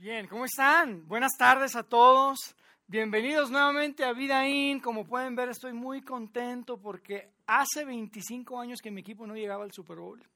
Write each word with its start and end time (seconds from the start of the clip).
Bien, 0.00 0.26
¿cómo 0.28 0.46
están? 0.46 1.06
Buenas 1.06 1.32
tardes 1.36 1.76
a 1.76 1.82
todos. 1.82 2.56
Bienvenidos 2.86 3.50
nuevamente 3.50 4.02
a 4.02 4.14
Vida 4.14 4.48
In. 4.48 4.80
Como 4.80 5.04
pueden 5.04 5.36
ver, 5.36 5.50
estoy 5.50 5.74
muy 5.74 6.00
contento 6.00 6.78
porque 6.78 7.28
hace 7.46 7.84
25 7.84 8.58
años 8.58 8.80
que 8.80 8.90
mi 8.90 9.02
equipo 9.02 9.26
no 9.26 9.34
llegaba 9.34 9.62
al 9.62 9.72
Super 9.72 9.98
Bowl. 9.98 10.26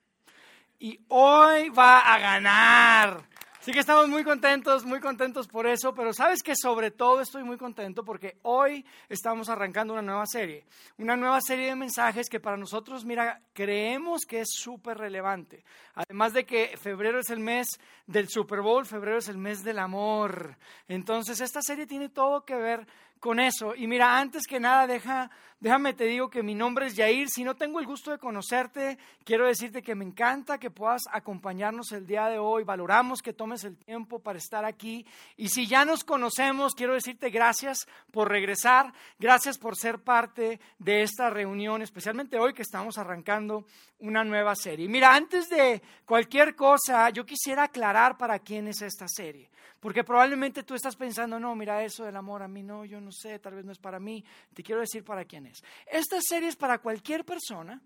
Y 0.78 1.00
hoy 1.08 1.70
va 1.70 2.00
a 2.00 2.18
ganar. 2.18 3.26
Así 3.64 3.72
que 3.72 3.78
estamos 3.78 4.10
muy 4.10 4.24
contentos, 4.24 4.84
muy 4.84 5.00
contentos 5.00 5.48
por 5.48 5.66
eso, 5.66 5.94
pero 5.94 6.12
sabes 6.12 6.42
que 6.42 6.52
sobre 6.54 6.90
todo 6.90 7.22
estoy 7.22 7.44
muy 7.44 7.56
contento 7.56 8.04
porque 8.04 8.36
hoy 8.42 8.84
estamos 9.08 9.48
arrancando 9.48 9.94
una 9.94 10.02
nueva 10.02 10.26
serie, 10.26 10.66
una 10.98 11.16
nueva 11.16 11.40
serie 11.40 11.68
de 11.68 11.74
mensajes 11.74 12.28
que 12.28 12.40
para 12.40 12.58
nosotros, 12.58 13.06
mira, 13.06 13.40
creemos 13.54 14.26
que 14.28 14.40
es 14.40 14.48
súper 14.52 14.98
relevante. 14.98 15.64
Además 15.94 16.34
de 16.34 16.44
que 16.44 16.76
febrero 16.76 17.20
es 17.20 17.30
el 17.30 17.40
mes 17.40 17.66
del 18.06 18.28
Super 18.28 18.60
Bowl, 18.60 18.84
febrero 18.84 19.16
es 19.16 19.28
el 19.28 19.38
mes 19.38 19.64
del 19.64 19.78
amor. 19.78 20.58
Entonces, 20.86 21.40
esta 21.40 21.62
serie 21.62 21.86
tiene 21.86 22.10
todo 22.10 22.44
que 22.44 22.56
ver 22.56 22.86
con 23.24 23.40
eso. 23.40 23.74
Y 23.74 23.86
mira, 23.86 24.18
antes 24.18 24.42
que 24.46 24.60
nada, 24.60 24.86
deja, 24.86 25.30
déjame 25.58 25.94
te 25.94 26.04
digo 26.04 26.28
que 26.28 26.42
mi 26.42 26.54
nombre 26.54 26.84
es 26.84 26.94
Yair. 26.94 27.30
Si 27.30 27.42
no 27.42 27.56
tengo 27.56 27.80
el 27.80 27.86
gusto 27.86 28.10
de 28.10 28.18
conocerte, 28.18 28.98
quiero 29.24 29.46
decirte 29.46 29.82
que 29.82 29.94
me 29.94 30.04
encanta 30.04 30.58
que 30.58 30.70
puedas 30.70 31.04
acompañarnos 31.10 31.90
el 31.92 32.06
día 32.06 32.28
de 32.28 32.38
hoy. 32.38 32.64
Valoramos 32.64 33.22
que 33.22 33.32
tomes 33.32 33.64
el 33.64 33.78
tiempo 33.78 34.18
para 34.18 34.38
estar 34.38 34.66
aquí. 34.66 35.06
Y 35.38 35.48
si 35.48 35.66
ya 35.66 35.86
nos 35.86 36.04
conocemos, 36.04 36.74
quiero 36.74 36.92
decirte 36.92 37.30
gracias 37.30 37.86
por 38.12 38.28
regresar, 38.28 38.92
gracias 39.18 39.56
por 39.56 39.74
ser 39.74 40.00
parte 40.00 40.60
de 40.78 41.00
esta 41.00 41.30
reunión, 41.30 41.80
especialmente 41.80 42.38
hoy 42.38 42.52
que 42.52 42.60
estamos 42.60 42.98
arrancando 42.98 43.64
una 44.00 44.22
nueva 44.22 44.54
serie. 44.54 44.86
Mira, 44.86 45.14
antes 45.14 45.48
de 45.48 45.80
cualquier 46.04 46.54
cosa, 46.54 47.08
yo 47.08 47.24
quisiera 47.24 47.62
aclarar 47.62 48.18
para 48.18 48.38
quién 48.38 48.68
es 48.68 48.82
esta 48.82 49.08
serie. 49.08 49.48
Porque 49.84 50.02
probablemente 50.02 50.62
tú 50.62 50.74
estás 50.74 50.96
pensando, 50.96 51.38
no, 51.38 51.54
mira 51.54 51.84
eso 51.84 52.06
del 52.06 52.16
amor 52.16 52.42
a 52.42 52.48
mí, 52.48 52.62
no, 52.62 52.86
yo 52.86 53.02
no 53.02 53.12
sé, 53.12 53.38
tal 53.38 53.56
vez 53.56 53.66
no 53.66 53.72
es 53.72 53.78
para 53.78 54.00
mí. 54.00 54.24
Te 54.54 54.62
quiero 54.62 54.80
decir 54.80 55.04
para 55.04 55.26
quién 55.26 55.44
es. 55.44 55.62
Esta 55.84 56.22
serie 56.22 56.48
es 56.48 56.56
para 56.56 56.78
cualquier 56.78 57.22
persona, 57.26 57.82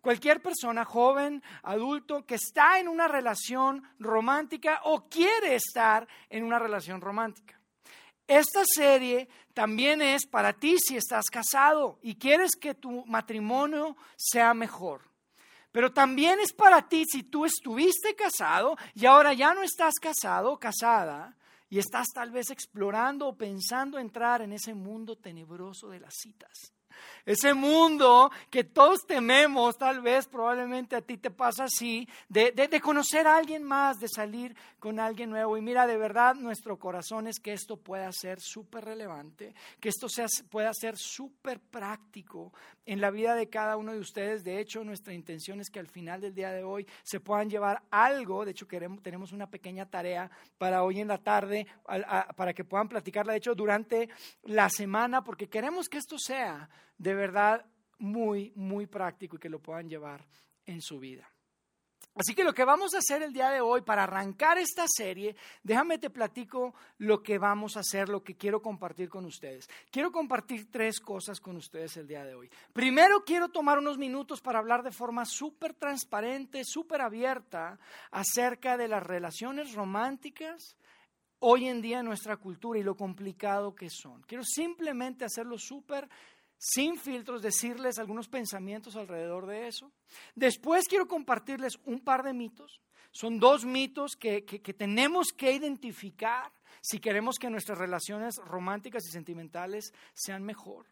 cualquier 0.00 0.42
persona, 0.42 0.84
joven, 0.84 1.40
adulto, 1.62 2.26
que 2.26 2.34
está 2.34 2.80
en 2.80 2.88
una 2.88 3.06
relación 3.06 3.80
romántica 4.00 4.80
o 4.82 5.08
quiere 5.08 5.54
estar 5.54 6.08
en 6.28 6.42
una 6.42 6.58
relación 6.58 7.00
romántica. 7.00 7.60
Esta 8.26 8.64
serie 8.64 9.28
también 9.54 10.02
es 10.02 10.26
para 10.26 10.52
ti 10.52 10.78
si 10.80 10.96
estás 10.96 11.26
casado 11.26 12.00
y 12.02 12.16
quieres 12.16 12.50
que 12.60 12.74
tu 12.74 13.06
matrimonio 13.06 13.96
sea 14.16 14.52
mejor. 14.52 15.09
Pero 15.72 15.92
también 15.92 16.40
es 16.40 16.52
para 16.52 16.88
ti 16.88 17.04
si 17.06 17.22
tú 17.22 17.44
estuviste 17.44 18.14
casado 18.14 18.76
y 18.94 19.06
ahora 19.06 19.32
ya 19.32 19.54
no 19.54 19.62
estás 19.62 19.94
casado 20.00 20.52
o 20.52 20.58
casada 20.58 21.36
y 21.68 21.78
estás 21.78 22.08
tal 22.12 22.32
vez 22.32 22.50
explorando 22.50 23.28
o 23.28 23.36
pensando 23.36 23.98
entrar 23.98 24.42
en 24.42 24.52
ese 24.52 24.74
mundo 24.74 25.16
tenebroso 25.16 25.88
de 25.88 26.00
las 26.00 26.14
citas. 26.14 26.72
Ese 27.24 27.54
mundo 27.54 28.30
que 28.50 28.64
todos 28.64 29.06
tememos, 29.06 29.76
tal 29.76 30.00
vez 30.00 30.26
probablemente 30.26 30.96
a 30.96 31.02
ti 31.02 31.16
te 31.18 31.30
pasa 31.30 31.64
así, 31.64 32.08
de, 32.28 32.80
conocer 32.82 33.26
a 33.26 33.36
alguien 33.36 33.62
más, 33.62 33.98
de 33.98 34.08
salir 34.08 34.56
con 34.78 34.98
alguien 34.98 35.30
nuevo. 35.30 35.56
Y 35.56 35.60
mira, 35.60 35.86
de 35.86 35.96
verdad 35.96 36.34
nuestro 36.34 36.78
corazón 36.78 37.26
es 37.26 37.38
que 37.38 37.52
esto 37.52 37.76
pueda 37.76 38.10
ser 38.12 38.40
súper 38.40 38.84
relevante, 38.84 39.54
que 39.78 39.90
esto 39.90 40.08
sea, 40.08 40.26
pueda 40.50 40.72
ser 40.72 40.96
súper 40.96 41.60
práctico 41.60 42.52
en 42.86 43.00
la 43.00 43.10
vida 43.10 43.34
de 43.34 43.48
cada 43.48 43.76
uno 43.76 43.92
de 43.92 44.00
ustedes. 44.00 44.42
De 44.42 44.58
hecho, 44.58 44.82
nuestra 44.84 45.12
intención 45.12 45.60
es 45.60 45.70
que 45.70 45.78
al 45.78 45.88
final 45.88 46.20
del 46.20 46.34
día 46.34 46.50
de 46.50 46.64
hoy 46.64 46.86
se 47.02 47.20
puedan 47.20 47.50
llevar 47.50 47.82
algo. 47.90 48.44
De 48.44 48.52
hecho, 48.52 48.66
queremos, 48.66 49.02
tenemos 49.02 49.32
una 49.32 49.48
pequeña 49.48 49.86
tarea 49.86 50.30
para 50.58 50.82
hoy 50.82 51.00
en 51.00 51.08
la 51.08 51.18
tarde, 51.18 51.66
para 52.36 52.54
que 52.54 52.64
puedan 52.64 52.88
platicarla. 52.88 53.32
De 53.32 53.38
hecho, 53.38 53.54
durante 53.54 54.08
la 54.44 54.68
semana, 54.68 55.22
porque 55.22 55.48
queremos 55.48 55.88
que 55.88 55.98
esto 55.98 56.18
sea 56.18 56.68
de 56.98 57.14
verdad 57.14 57.66
muy, 57.98 58.52
muy 58.56 58.86
práctico 58.86 59.36
y 59.36 59.38
que 59.38 59.48
lo 59.48 59.60
puedan 59.60 59.88
llevar 59.88 60.26
en 60.66 60.80
su 60.80 60.98
vida. 60.98 61.30
Así 62.14 62.34
que 62.34 62.42
lo 62.42 62.52
que 62.52 62.64
vamos 62.64 62.92
a 62.92 62.98
hacer 62.98 63.22
el 63.22 63.32
día 63.32 63.50
de 63.50 63.60
hoy 63.60 63.82
para 63.82 64.02
arrancar 64.02 64.58
esta 64.58 64.84
serie, 64.88 65.36
déjame 65.62 65.96
te 65.96 66.10
platico 66.10 66.74
lo 66.98 67.22
que 67.22 67.38
vamos 67.38 67.76
a 67.76 67.80
hacer, 67.80 68.08
lo 68.08 68.22
que 68.22 68.36
quiero 68.36 68.60
compartir 68.60 69.08
con 69.08 69.24
ustedes. 69.24 69.70
Quiero 69.90 70.10
compartir 70.10 70.70
tres 70.70 70.98
cosas 70.98 71.40
con 71.40 71.56
ustedes 71.56 71.96
el 71.96 72.08
día 72.08 72.24
de 72.24 72.34
hoy. 72.34 72.50
Primero, 72.72 73.24
quiero 73.24 73.48
tomar 73.48 73.78
unos 73.78 73.96
minutos 73.96 74.40
para 74.40 74.58
hablar 74.58 74.82
de 74.82 74.90
forma 74.90 75.24
súper 75.24 75.72
transparente, 75.74 76.62
súper 76.64 77.00
abierta 77.00 77.78
acerca 78.10 78.76
de 78.76 78.88
las 78.88 79.04
relaciones 79.04 79.72
románticas 79.74 80.76
hoy 81.38 81.68
en 81.68 81.80
día 81.80 82.00
en 82.00 82.06
nuestra 82.06 82.36
cultura 82.36 82.80
y 82.80 82.82
lo 82.82 82.96
complicado 82.96 83.74
que 83.74 83.88
son. 83.88 84.20
Quiero 84.22 84.44
simplemente 84.44 85.24
hacerlo 85.24 85.58
súper 85.58 86.08
sin 86.62 86.98
filtros, 86.98 87.40
decirles 87.40 87.98
algunos 87.98 88.28
pensamientos 88.28 88.94
alrededor 88.94 89.46
de 89.46 89.66
eso. 89.66 89.90
Después 90.34 90.86
quiero 90.86 91.08
compartirles 91.08 91.78
un 91.86 92.00
par 92.00 92.22
de 92.22 92.34
mitos. 92.34 92.82
Son 93.12 93.40
dos 93.40 93.64
mitos 93.64 94.14
que, 94.14 94.42
tenemos 94.76 95.28
que 95.32 95.52
identificar 95.52 96.52
si 96.82 97.00
queremos 97.00 97.38
que 97.38 97.48
nuestras 97.48 97.78
relaciones 97.78 98.36
románticas 98.36 99.06
y 99.06 99.10
sentimentales 99.10 99.94
sean 100.12 100.44
mejor. 100.44 100.86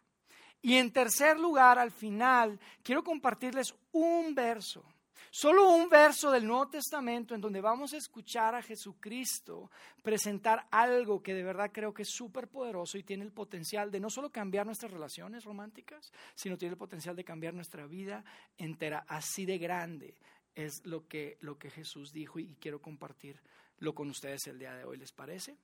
Y 0.59 0.75
en 0.77 0.91
tercer 0.91 1.39
lugar, 1.39 1.77
al 1.77 1.91
final, 1.91 2.59
quiero 2.81 3.03
compartirles 3.03 3.75
un 3.91 4.33
verso 4.33 4.83
Solo 5.31 5.69
un 5.69 5.89
verso 5.89 6.31
del 6.31 6.45
Nuevo 6.47 6.69
Testamento 6.69 7.35
en 7.35 7.41
donde 7.41 7.61
vamos 7.61 7.93
a 7.93 7.97
escuchar 7.97 8.55
a 8.55 8.61
Jesucristo 8.61 9.69
presentar 10.01 10.67
algo 10.71 11.21
que 11.21 11.33
de 11.33 11.43
verdad 11.43 11.71
creo 11.71 11.93
que 11.93 12.01
es 12.01 12.09
súper 12.11 12.47
poderoso 12.47 12.97
y 12.97 13.03
tiene 13.03 13.23
el 13.23 13.31
potencial 13.31 13.91
de 13.91 13.99
no 13.99 14.09
solo 14.09 14.31
cambiar 14.31 14.65
nuestras 14.65 14.91
relaciones 14.91 15.43
románticas, 15.43 16.11
sino 16.35 16.57
tiene 16.57 16.73
el 16.73 16.77
potencial 16.77 17.15
de 17.15 17.23
cambiar 17.23 17.53
nuestra 17.53 17.85
vida 17.85 18.23
entera. 18.57 19.05
Así 19.07 19.45
de 19.45 19.57
grande 19.57 20.15
es 20.55 20.85
lo 20.85 21.07
que, 21.07 21.37
lo 21.41 21.57
que 21.57 21.69
Jesús 21.69 22.11
dijo 22.11 22.39
y 22.39 22.55
quiero 22.59 22.81
compartirlo 22.81 23.93
con 23.93 24.09
ustedes 24.09 24.47
el 24.47 24.59
día 24.59 24.73
de 24.73 24.83
hoy, 24.83 24.97
¿les 24.97 25.11
parece? 25.11 25.57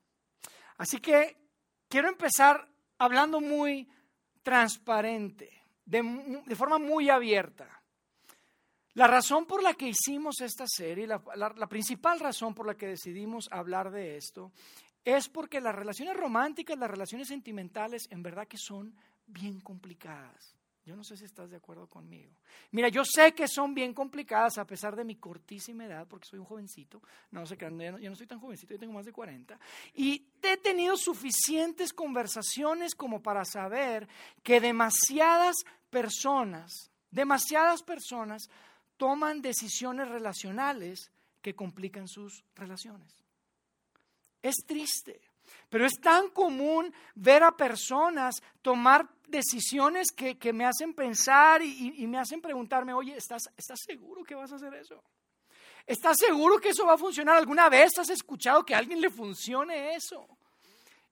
Así 0.77 0.99
que 0.99 1.37
quiero 1.89 2.07
empezar 2.07 2.67
hablando 2.97 3.41
muy 3.41 3.89
transparente, 4.43 5.51
de, 5.85 6.43
de 6.45 6.55
forma 6.55 6.77
muy 6.77 7.09
abierta. 7.09 7.81
La 8.95 9.07
razón 9.07 9.45
por 9.45 9.61
la 9.61 9.73
que 9.73 9.89
hicimos 9.89 10.39
esta 10.39 10.65
serie, 10.67 11.05
la, 11.05 11.67
principal 11.67 12.17
razón 12.19 12.53
por 12.53 12.65
la 12.65 12.75
que 12.75 12.87
decidimos 12.87 13.49
hablar 13.51 13.91
de 13.91 14.15
esto, 14.15 14.53
es 15.03 15.27
porque 15.27 15.59
las 15.59 15.75
relaciones 15.75 16.15
románticas, 16.15 16.79
las 16.79 16.89
relaciones 16.89 17.27
sentimentales, 17.27 18.07
en 18.09 18.23
verdad 18.23 18.47
que 18.47 18.57
son 18.57 18.95
bien 19.27 19.59
complicadas. 19.59 20.55
Yo 20.85 20.95
no 20.95 21.03
sé 21.03 21.17
si 21.17 21.25
estás 21.25 21.49
de 21.49 21.57
acuerdo 21.57 21.87
conmigo. 21.87 22.31
Mira, 22.71 22.87
yo 22.87 23.03
sé 23.03 23.33
que 23.33 23.49
son 23.49 23.73
bien 23.73 23.93
complicadas 23.93 24.59
a 24.59 24.65
pesar 24.65 24.95
de 24.95 25.03
mi 25.03 25.15
cortísima 25.15 25.85
edad, 25.85 26.07
porque 26.07 26.27
soy 26.29 26.39
un 26.39 26.45
jovencito. 26.45 27.01
No 27.31 27.45
sé, 27.45 27.57
yo 27.57 27.69
no, 27.69 28.15
soy 28.15 28.27
tan 28.27 28.39
jovencito, 28.39 28.75
yo 28.75 28.79
tengo 28.79 28.93
más 28.93 29.05
de 29.05 29.11
40. 29.11 29.59
Y 29.95 30.25
he 30.41 30.57
tenido 30.57 30.95
suficientes 30.95 31.91
conversaciones 31.91 32.95
como 32.95 33.21
para 33.21 33.43
saber 33.43 34.07
que 34.41 34.61
demasiadas 34.61 35.55
personas, 35.89 36.91
demasiadas 37.09 37.81
personas 37.81 38.47
toman 38.97 39.41
decisiones 39.41 40.07
relacionales 40.07 41.11
que 41.41 41.55
complican 41.55 42.07
sus 42.07 42.43
relaciones. 42.55 43.23
Es 44.41 44.55
triste, 44.65 45.21
pero 45.69 45.85
es 45.85 45.93
tan 46.01 46.29
común 46.29 46.93
ver 47.15 47.43
a 47.43 47.55
personas 47.55 48.35
tomar 48.61 49.09
decisiones 49.27 50.07
que, 50.11 50.53
me 50.53 50.65
hacen 50.65 50.93
pensar 50.93 51.61
y, 51.61 52.05
me 52.07 52.17
hacen 52.17 52.41
preguntarme, 52.41 52.93
oye, 52.93 53.15
¿estás, 53.15 53.43
¿estás 53.57 53.79
seguro 53.85 54.23
que 54.23 54.35
vas 54.35 54.51
a 54.51 54.55
hacer 54.55 54.73
eso? 54.75 55.03
¿Estás 55.85 56.17
seguro 56.19 56.57
que 56.57 56.69
eso 56.69 56.85
va 56.85 56.93
a 56.93 56.97
funcionar? 56.97 57.37
¿Alguna 57.37 57.69
vez 57.69 57.97
has 57.99 58.09
escuchado 58.09 58.65
que 58.65 58.73
a 58.73 58.79
alguien 58.79 59.01
le 59.01 59.09
funcione 59.09 59.95
eso? 59.95 60.27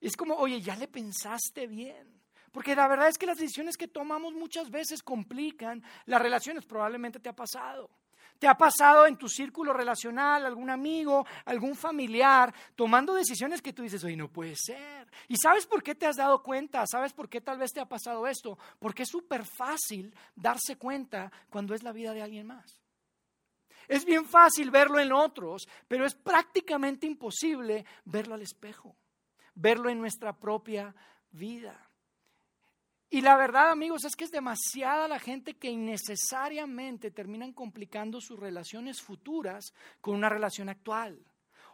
es 0.08 0.18
como, 0.18 0.36
oye, 0.36 0.62
ya 0.62 0.76
le 0.76 0.88
pensaste 0.88 1.66
bien. 1.66 2.13
Porque 2.54 2.76
la 2.76 2.88
verdad 2.88 3.10
es 3.10 3.18
que 3.18 3.26
las 3.26 3.40
decisiones 3.40 3.76
que 3.76 3.88
tomamos 3.88 4.34
muchas 4.36 4.70
veces 4.70 5.02
complican 5.02 5.84
las 6.06 6.22
relaciones. 6.22 6.64
Probablemente 6.66 7.20
te 7.20 7.28
ha 7.28 7.36
pasado. 7.36 7.90
¿Te 8.38 8.48
ha 8.48 8.56
pasado 8.56 9.08
en 9.08 9.18
tu 9.18 9.28
círculo 9.28 9.74
relacional, 9.74 10.46
algún 10.46 10.70
amigo, 10.70 11.26
algún 11.46 11.76
familiar, 11.76 12.54
tomando 12.76 13.16
decisiones 13.16 13.62
que 13.62 13.74
tú 13.74 13.82
dices, 13.82 14.04
oye, 14.04 14.16
no 14.16 14.32
puede 14.32 14.56
ser? 14.56 15.10
¿Y 15.28 15.38
sabes 15.38 15.66
por 15.66 15.82
qué 15.82 15.96
te 15.96 16.06
has 16.06 16.18
dado 16.18 16.44
cuenta? 16.44 16.86
¿Sabes 16.86 17.12
por 17.12 17.28
qué 17.28 17.42
tal 17.42 17.58
vez 17.58 17.72
te 17.72 17.80
ha 17.80 17.90
pasado 17.90 18.28
esto? 18.28 18.58
Porque 18.80 19.04
es 19.04 19.10
súper 19.10 19.46
fácil 19.46 20.14
darse 20.36 20.78
cuenta 20.78 21.32
cuando 21.50 21.74
es 21.74 21.82
la 21.82 21.92
vida 21.92 22.14
de 22.14 22.22
alguien 22.22 22.46
más. 22.46 22.80
Es 23.88 24.06
bien 24.06 24.26
fácil 24.26 24.70
verlo 24.70 25.00
en 25.00 25.12
otros, 25.12 25.68
pero 25.88 26.06
es 26.06 26.14
prácticamente 26.14 27.08
imposible 27.08 27.84
verlo 28.06 28.36
al 28.36 28.44
espejo, 28.44 28.96
verlo 29.56 29.90
en 29.90 30.00
nuestra 30.00 30.34
propia 30.34 30.94
vida. 31.32 31.90
Y 33.14 33.22
la 33.22 33.38
verdad, 33.38 33.70
amigos, 33.70 34.06
es 34.06 34.16
que 34.16 34.24
es 34.24 34.32
demasiada 34.32 35.08
la 35.08 35.20
gente 35.20 35.54
que 35.54 35.70
innecesariamente 35.70 37.12
terminan 37.12 37.54
complicando 37.54 38.20
sus 38.20 38.40
relaciones 38.40 39.04
futuras 39.04 39.72
con 40.02 40.16
una 40.16 40.30
relación 40.30 40.68
actual. 40.68 41.24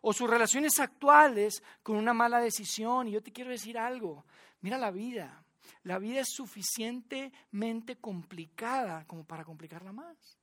o 0.02 0.12
sus 0.12 0.30
relaciones 0.30 0.80
actuales 0.80 1.64
con 1.82 1.96
una 1.96 2.14
mala 2.14 2.42
decisión. 2.42 3.08
Y 3.08 3.12
yo 3.12 3.24
te 3.24 3.32
quiero 3.32 3.52
decir 3.52 3.78
algo, 3.78 4.26
mira 4.60 4.78
la 4.78 4.92
vida, 4.92 5.46
la 5.84 5.98
vida 5.98 6.20
es 6.20 6.28
suficientemente 6.30 7.96
complicada 7.98 9.06
como 9.06 9.24
para 9.24 9.46
complicarla 9.46 9.94
más. 9.94 10.38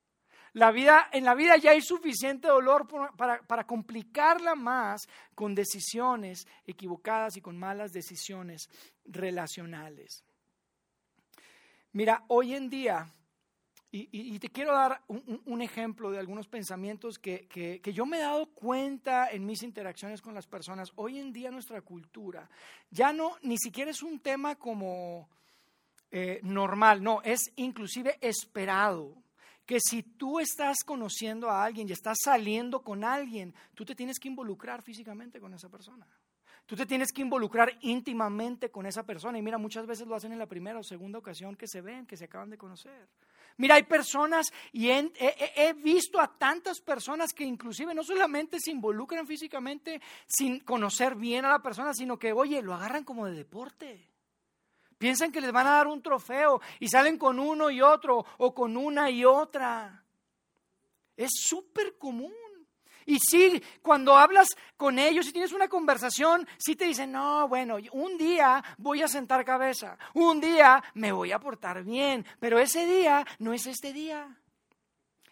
La 0.55 0.71
vida, 0.71 1.11
en 1.13 1.25
la 1.25 1.35
vida 1.35 1.59
ya 1.59 1.73
hay 1.73 1.83
suficiente 1.83 2.49
dolor 2.49 2.89
para, 3.17 3.43
para, 3.43 3.67
complicarla 3.67 4.55
más 4.55 5.07
con 5.35 5.55
decisiones 5.55 6.47
equivocadas 6.67 7.37
y 7.37 7.43
con 7.43 7.59
malas 7.59 7.93
decisiones 7.93 8.71
relacionales. 9.05 10.25
Mira, 11.97 12.27
hoy 12.29 12.53
en 12.53 12.69
día 12.69 13.11
y, 13.91 14.39
te 14.39 14.51
quiero 14.51 14.75
dar 14.75 15.01
un, 15.09 15.63
ejemplo 15.63 16.11
de 16.11 16.19
algunos 16.19 16.47
pensamientos 16.47 17.19
que, 17.19 17.81
yo 17.95 18.05
me 18.05 18.19
he 18.19 18.21
dado 18.21 18.53
cuenta 18.53 19.31
en 19.31 19.47
mis 19.47 19.63
interacciones 19.63 20.21
con 20.21 20.35
las 20.35 20.47
personas. 20.47 20.93
Hoy 20.97 21.19
en 21.19 21.33
día 21.33 21.51
nuestra 21.51 21.81
cultura 21.81 22.51
ya 22.91 23.15
no, 23.15 23.39
ni 23.41 23.57
siquiera 23.57 23.91
es 23.91 24.03
un 24.03 24.21
tema 24.21 24.57
como 24.57 25.31
eh, 26.11 26.41
normal, 26.43 27.03
no, 27.03 27.23
es 27.23 27.41
inclusive 27.57 28.19
esperado. 28.21 29.15
Que 29.65 29.79
si 29.81 30.03
tú 30.03 30.39
estás 30.39 30.85
conociendo 30.85 31.49
a 31.49 31.65
alguien 31.65 31.89
y 31.89 31.93
estás 31.93 32.19
saliendo 32.23 32.83
con 32.83 33.05
alguien, 33.05 33.55
tú 33.75 33.87
te 33.87 33.95
tienes 33.95 34.19
que 34.19 34.29
involucrar 34.29 34.83
físicamente 34.83 35.41
con 35.41 35.55
esa 35.55 35.71
persona. 35.71 36.07
Tú 36.67 36.75
te 36.75 36.85
tienes 36.85 37.13
que 37.13 37.23
involucrar 37.23 37.79
íntimamente 37.83 38.71
con 38.71 38.87
esa 38.87 39.05
persona. 39.05 39.39
Y 39.39 39.43
mira, 39.43 39.57
muchas 39.57 39.87
veces 39.87 40.09
lo 40.09 40.17
hacen 40.17 40.33
en 40.33 40.39
la 40.41 40.47
primera 40.47 40.81
o 40.81 40.83
segunda 40.83 41.19
ocasión 41.19 41.55
que 41.55 41.69
se 41.69 41.81
ven, 41.81 42.07
que 42.07 42.17
se 42.17 42.25
acaban 42.25 42.51
de 42.51 42.59
conocer. 42.59 43.09
Mira, 43.59 43.77
hay 43.77 43.85
personas 43.85 44.53
y 44.73 44.91
he, 44.91 45.73
visto 45.83 46.21
a 46.21 46.37
tantas 46.37 46.81
personas 46.81 47.33
que 47.33 47.45
inclusive 47.45 47.95
no 47.95 48.03
solamente 48.03 48.59
se 48.61 48.73
involucran 48.73 49.27
físicamente 49.27 50.01
sin 50.27 50.61
conocer 50.61 51.15
bien 51.15 51.45
a 51.45 51.51
la 51.51 51.63
persona, 51.63 51.95
sino 51.95 52.19
que, 52.19 52.33
oye, 52.33 52.61
lo 52.61 52.75
agarran 52.75 53.05
como 53.05 53.27
de 53.27 53.33
deporte. 53.33 54.11
Piensan 54.99 55.31
que 55.31 55.41
les 55.41 55.53
van 55.53 55.69
a 55.69 55.73
dar 55.73 55.87
un 55.87 56.03
trofeo 56.03 56.61
y 56.81 56.89
salen 56.89 57.17
con 57.17 57.39
uno 57.39 57.71
y 57.71 57.81
otro 57.81 58.27
o 58.39 58.55
con 58.55 58.77
una 58.77 59.09
y 59.09 59.25
otra. 59.25 60.05
Es 61.17 61.31
súper 61.33 61.97
común. 61.97 62.33
Y 63.07 63.19
sí, 63.21 63.63
cuando 63.83 64.17
hablas 64.17 64.49
con 64.77 64.99
ellos 64.99 65.29
y 65.29 65.33
tienes 65.33 65.53
una 65.53 65.69
conversación, 65.69 66.47
sí 66.59 66.75
te 66.75 66.87
dicen, 66.87 67.13
no, 67.13 67.49
bueno, 67.49 67.77
un 67.93 68.19
día 68.19 68.63
voy 68.79 69.01
a 69.03 69.09
sentar 69.09 69.45
cabeza, 69.45 69.97
un 70.15 70.41
día 70.41 70.83
me 70.95 71.13
voy 71.13 71.31
a 71.31 71.39
portar 71.39 71.85
bien, 71.85 72.27
pero 72.41 72.59
ese 72.59 72.85
día 72.85 73.25
no 73.39 73.53
es 73.53 73.67
este 73.67 73.93
día. 73.93 74.37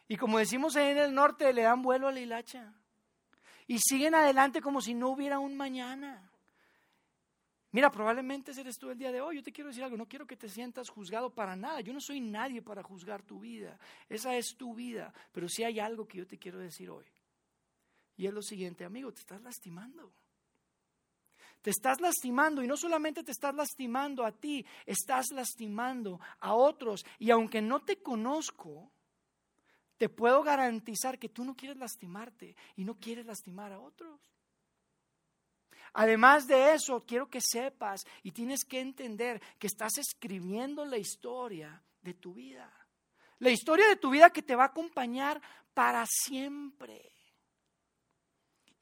Y 0.06 0.17
como 0.17 0.38
decimos 0.38 0.76
en 0.76 0.97
el 0.99 1.12
norte, 1.12 1.53
le 1.53 1.62
dan 1.62 1.82
vuelo 1.82 2.06
a 2.06 2.12
la 2.12 2.21
hilacha. 2.21 2.73
Y 3.67 3.79
siguen 3.81 4.15
adelante 4.15 4.61
como 4.61 4.81
si 4.81 4.94
no 4.94 5.09
hubiera 5.09 5.38
un 5.41 5.56
mañana. 5.56 6.31
Mira, 7.73 7.91
probablemente 7.91 8.53
eres 8.53 8.79
tú 8.79 8.91
el 8.91 8.99
día 8.99 9.11
de 9.11 9.21
hoy. 9.21 9.37
Yo 9.37 9.43
te 9.43 9.50
quiero 9.50 9.69
decir 9.69 9.82
algo, 9.82 9.97
no 9.97 10.06
quiero 10.06 10.29
que 10.29 10.37
te 10.37 10.49
sientas 10.49 10.91
juzgado 10.91 11.35
para 11.35 11.56
nada. 11.56 11.81
Yo 11.81 11.93
no 11.93 12.00
soy 12.00 12.21
nadie 12.21 12.62
para 12.62 12.85
juzgar 12.85 13.23
tu 13.23 13.41
vida. 13.41 13.81
Esa 14.09 14.37
es 14.37 14.55
tu 14.56 14.75
vida. 14.75 15.12
Pero 15.32 15.49
sí 15.49 15.65
hay 15.65 15.81
algo 15.81 16.06
que 16.06 16.19
yo 16.19 16.26
te 16.26 16.38
quiero 16.38 16.59
decir 16.59 16.88
hoy. 16.88 17.05
Y 18.16 18.26
es 18.26 18.32
lo 18.32 18.43
siguiente, 18.43 18.84
amigo, 18.84 19.12
te 19.12 19.20
estás 19.20 19.43
lastimando. 19.43 20.12
Te 21.62 21.70
estás 21.70 22.00
lastimando 22.00 22.62
y 22.62 22.66
no 22.66 22.76
solamente 22.76 23.22
te 23.22 23.32
estás 23.32 23.55
lastimando 23.55 24.26
a 24.26 24.32
ti, 24.32 24.66
estás 24.84 25.31
lastimando 25.32 26.20
a 26.40 26.55
otros. 26.55 27.05
Y 27.19 27.31
aunque 27.31 27.62
no 27.62 27.81
te 27.81 28.02
conozco, 28.02 28.93
te 29.96 30.08
puedo 30.11 30.43
garantizar 30.43 31.19
que 31.19 31.31
tú 31.31 31.44
no 31.44 31.56
quieres 31.56 31.78
lastimarte 31.78 32.55
y 32.76 32.84
no 32.84 32.99
quieres 32.99 33.25
lastimar 33.25 33.72
a 33.72 33.81
otros. 33.81 34.20
Además 35.94 36.46
de 36.46 36.75
eso, 36.75 37.00
quiero 37.06 37.31
que 37.31 37.40
sepas 37.40 38.05
y 38.22 38.32
tienes 38.32 38.64
que 38.64 38.81
entender 38.81 39.40
que 39.58 39.69
estás 39.69 39.96
escribiendo 39.96 40.84
la 40.84 40.99
historia 40.99 41.82
de 42.02 42.14
tu 42.14 42.34
vida. 42.34 42.70
La 43.38 43.50
historia 43.50 43.88
de 43.88 43.96
tu 43.96 44.11
vida 44.11 44.31
que 44.31 44.43
te 44.43 44.56
va 44.56 44.64
a 44.64 44.69
acompañar 44.69 45.40
para 45.72 46.05
siempre. 46.06 47.13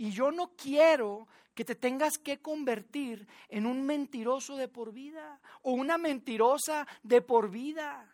Y 0.02 0.10
yo 0.10 0.32
no 0.32 0.56
quiero 0.56 1.28
que 1.54 1.64
te 1.64 1.76
tengas 1.76 2.19
que 2.19 2.40
convertir 2.43 3.25
en 3.49 3.66
un 3.66 3.87
mentiroso 3.87 4.56
de 4.56 4.66
por 4.66 4.93
vida 4.93 5.40
o 5.62 5.75
una 5.75 5.96
mentirosa 5.96 6.88
de 7.04 7.22
por 7.22 7.49
vida. 7.49 8.12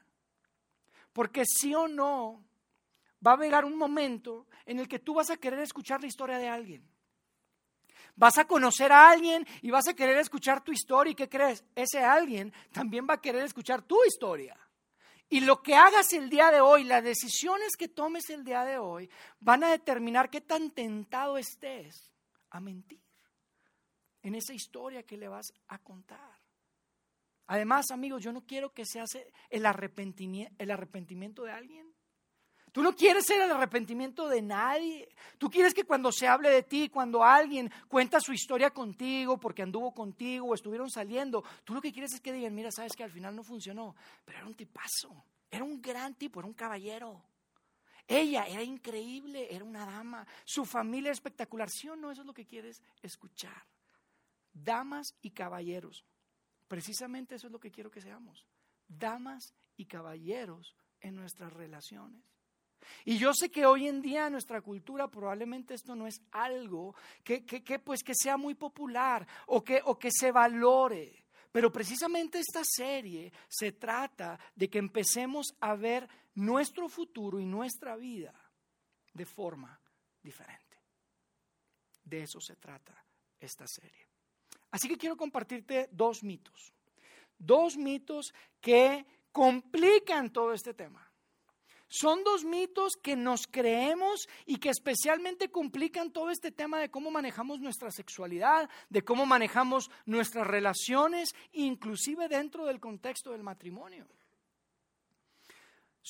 Porque 1.15 1.45
sí 1.47 1.75
o 1.75 1.89
no, 1.89 2.45
va 3.27 3.33
a 3.33 3.37
llegar 3.39 3.65
un 3.65 3.79
momento 3.79 4.49
en 4.67 4.81
el 4.81 4.87
que 4.87 4.99
tú 4.99 5.15
vas 5.15 5.31
a 5.31 5.39
querer 5.39 5.61
escuchar 5.61 6.03
la 6.03 6.09
historia 6.09 6.37
de 6.37 6.51
alguien. 6.51 6.87
Vas 8.17 8.37
a 8.37 8.47
conocer 8.47 8.93
a 8.93 9.09
alguien 9.09 9.47
y 9.63 9.71
vas 9.71 9.89
a 9.89 9.95
querer 9.95 10.19
escuchar 10.19 10.63
tu 10.63 10.73
historia. 10.73 11.13
¿Y 11.13 11.15
qué 11.15 11.31
crees? 11.31 11.65
Ese 11.75 12.01
alguien 12.05 12.53
también 12.71 13.07
va 13.09 13.15
a 13.15 13.23
querer 13.23 13.45
escuchar 13.45 13.81
tu 13.81 14.05
historia. 14.05 14.59
Y 15.29 15.41
lo 15.41 15.63
que 15.63 15.75
hagas 15.75 16.13
el 16.13 16.31
día 16.31 16.51
de 16.51 16.61
hoy, 16.61 16.85
las 16.85 17.05
decisiones 17.05 17.77
que 17.77 17.89
tomes 17.89 18.31
el 18.31 18.45
día 18.45 18.65
de 18.65 18.79
hoy, 18.79 19.11
van 19.41 19.63
a 19.63 19.71
determinar 19.71 20.31
qué 20.31 20.41
tan 20.41 20.71
tentado 20.71 21.37
estés 21.37 22.11
a 22.51 22.61
mentir 22.61 23.03
en 24.23 24.35
esa 24.35 24.55
historia 24.55 25.03
que 25.03 25.19
le 25.19 25.29
vas 25.29 25.53
a 25.69 25.79
contar. 25.79 26.39
Además, 27.47 27.91
amigos, 27.91 28.23
yo 28.23 28.33
no 28.33 28.45
quiero 28.45 28.73
que 28.73 28.85
se 28.85 29.01
hace 29.01 29.33
el 29.51 29.65
arrepentimiento, 29.67 30.55
el 30.59 30.71
arrepentimiento 30.71 31.45
de 31.45 31.53
alguien. 31.53 31.88
Tú 32.79 32.85
no 32.85 32.95
quieres 32.95 33.27
ser 33.27 33.41
el 33.41 33.51
arrepentimiento 33.51 34.29
de 34.29 34.41
nadie. 34.41 35.09
Tú 35.37 35.51
quieres 35.51 35.75
que 35.75 35.83
cuando 35.83 36.13
se 36.13 36.29
hable 36.29 36.49
de 36.49 36.63
ti, 36.63 36.89
cuando 36.89 37.25
alguien 37.25 37.69
cuenta 37.89 38.21
su 38.21 38.33
historia 38.33 38.71
contigo, 38.71 39.37
porque 39.37 39.63
anduvo 39.63 39.93
contigo 39.93 40.47
o 40.47 40.55
estuvieron 40.55 40.89
saliendo, 40.89 41.43
tú 41.65 41.75
lo 41.75 41.81
que 41.81 41.93
quieres 41.93 42.15
es 42.15 42.21
que 42.21 42.33
digan, 42.33 42.55
mira, 42.55 42.71
sabes 42.71 42.95
que 42.95 43.03
al 43.03 43.11
final 43.11 43.35
no 43.35 43.43
funcionó, 43.43 43.97
pero 44.25 44.39
era 44.39 44.47
un 44.47 44.55
tipazo, 44.55 45.25
era 45.51 45.65
un 45.65 45.83
gran 45.83 46.15
tipo, 46.15 46.39
era 46.39 46.47
un 46.47 46.55
caballero. 46.55 47.21
Ella 48.07 48.45
era 48.45 48.63
increíble, 48.63 49.53
era 49.53 49.65
una 49.65 49.85
dama, 49.85 50.25
su 50.45 50.65
familia 50.65 51.11
espectacular. 51.11 51.71
¿Sí 51.71 51.89
o 51.89 51.97
no? 51.97 52.13
Eso 52.13 52.21
es 52.21 52.29
lo 52.29 52.33
que 52.33 52.47
quieres 52.47 52.81
escuchar. 53.03 53.61
Damas 54.53 55.17
y 55.21 55.31
caballeros. 55.31 56.05
Precisamente 56.69 57.35
eso 57.35 57.49
es 57.49 57.53
lo 57.53 57.59
que 57.59 57.73
quiero 57.73 57.91
que 57.91 58.01
seamos. 58.01 58.47
Damas 58.87 59.53
y 59.77 59.87
caballeros 59.87 60.77
en 61.01 61.17
nuestras 61.17 61.53
relaciones. 61.53 62.38
Y 63.05 63.19
yo 63.19 63.33
sé 63.35 63.51
que 63.51 63.67
hoy 63.67 63.89
en 63.89 64.01
día 64.01 64.27
en 64.27 64.33
nuestra 64.33 64.61
cultura 64.61 65.09
probablemente 65.09 65.75
esto 65.75 65.95
no 65.95 66.07
es 66.07 66.21
algo 66.33 66.95
que, 67.25 67.43
pues, 67.85 68.03
que 68.03 68.15
sea 68.15 68.37
muy 68.37 68.55
popular 68.55 69.27
o 69.47 69.63
que, 69.63 69.81
o 69.85 69.99
que 69.99 70.11
se 70.11 70.33
valore. 70.33 71.25
Pero 71.51 71.73
precisamente 71.73 72.39
esta 72.39 72.63
serie 72.65 73.33
se 73.49 73.73
trata 73.73 74.39
de 74.55 74.69
que 74.69 74.79
empecemos 74.79 75.55
a 75.61 75.75
ver 75.75 76.09
nuestro 76.35 76.89
futuro 76.89 77.41
y 77.41 77.47
nuestra 77.47 77.97
vida 77.97 78.35
de 79.13 79.25
forma 79.25 79.81
diferente. 80.23 80.79
De 82.05 82.23
eso 82.23 82.41
se 82.41 82.57
trata 82.57 82.95
esta 83.41 83.67
serie. 83.67 84.07
Así 84.71 84.89
que 84.89 84.99
quiero 84.99 85.17
compartirte 85.17 85.89
dos 85.93 86.23
mitos. 86.23 86.73
Dos 87.39 87.77
mitos 87.77 88.35
que 88.61 89.07
complican 89.33 90.31
todo 90.31 90.53
este 90.53 90.75
tema. 90.75 91.08
Son 91.89 92.23
dos 92.23 92.45
mitos 92.45 92.93
que 93.03 93.17
nos 93.17 93.47
creemos 93.47 94.29
y 94.45 94.59
que 94.59 94.69
especialmente 94.69 95.51
complican 95.51 96.13
todo 96.13 96.31
este 96.31 96.53
tema 96.53 96.79
de 96.81 96.91
cómo 96.91 97.11
manejamos 97.11 97.61
nuestra 97.61 97.91
sexualidad, 97.91 98.69
de 98.91 99.03
cómo 99.03 99.25
manejamos 99.25 99.91
nuestras 100.05 100.47
relaciones, 100.47 101.35
inclusive 101.53 102.29
dentro 102.29 102.67
del 102.67 102.79
contexto 102.79 103.33
del 103.33 103.43
matrimonio. 103.43 104.07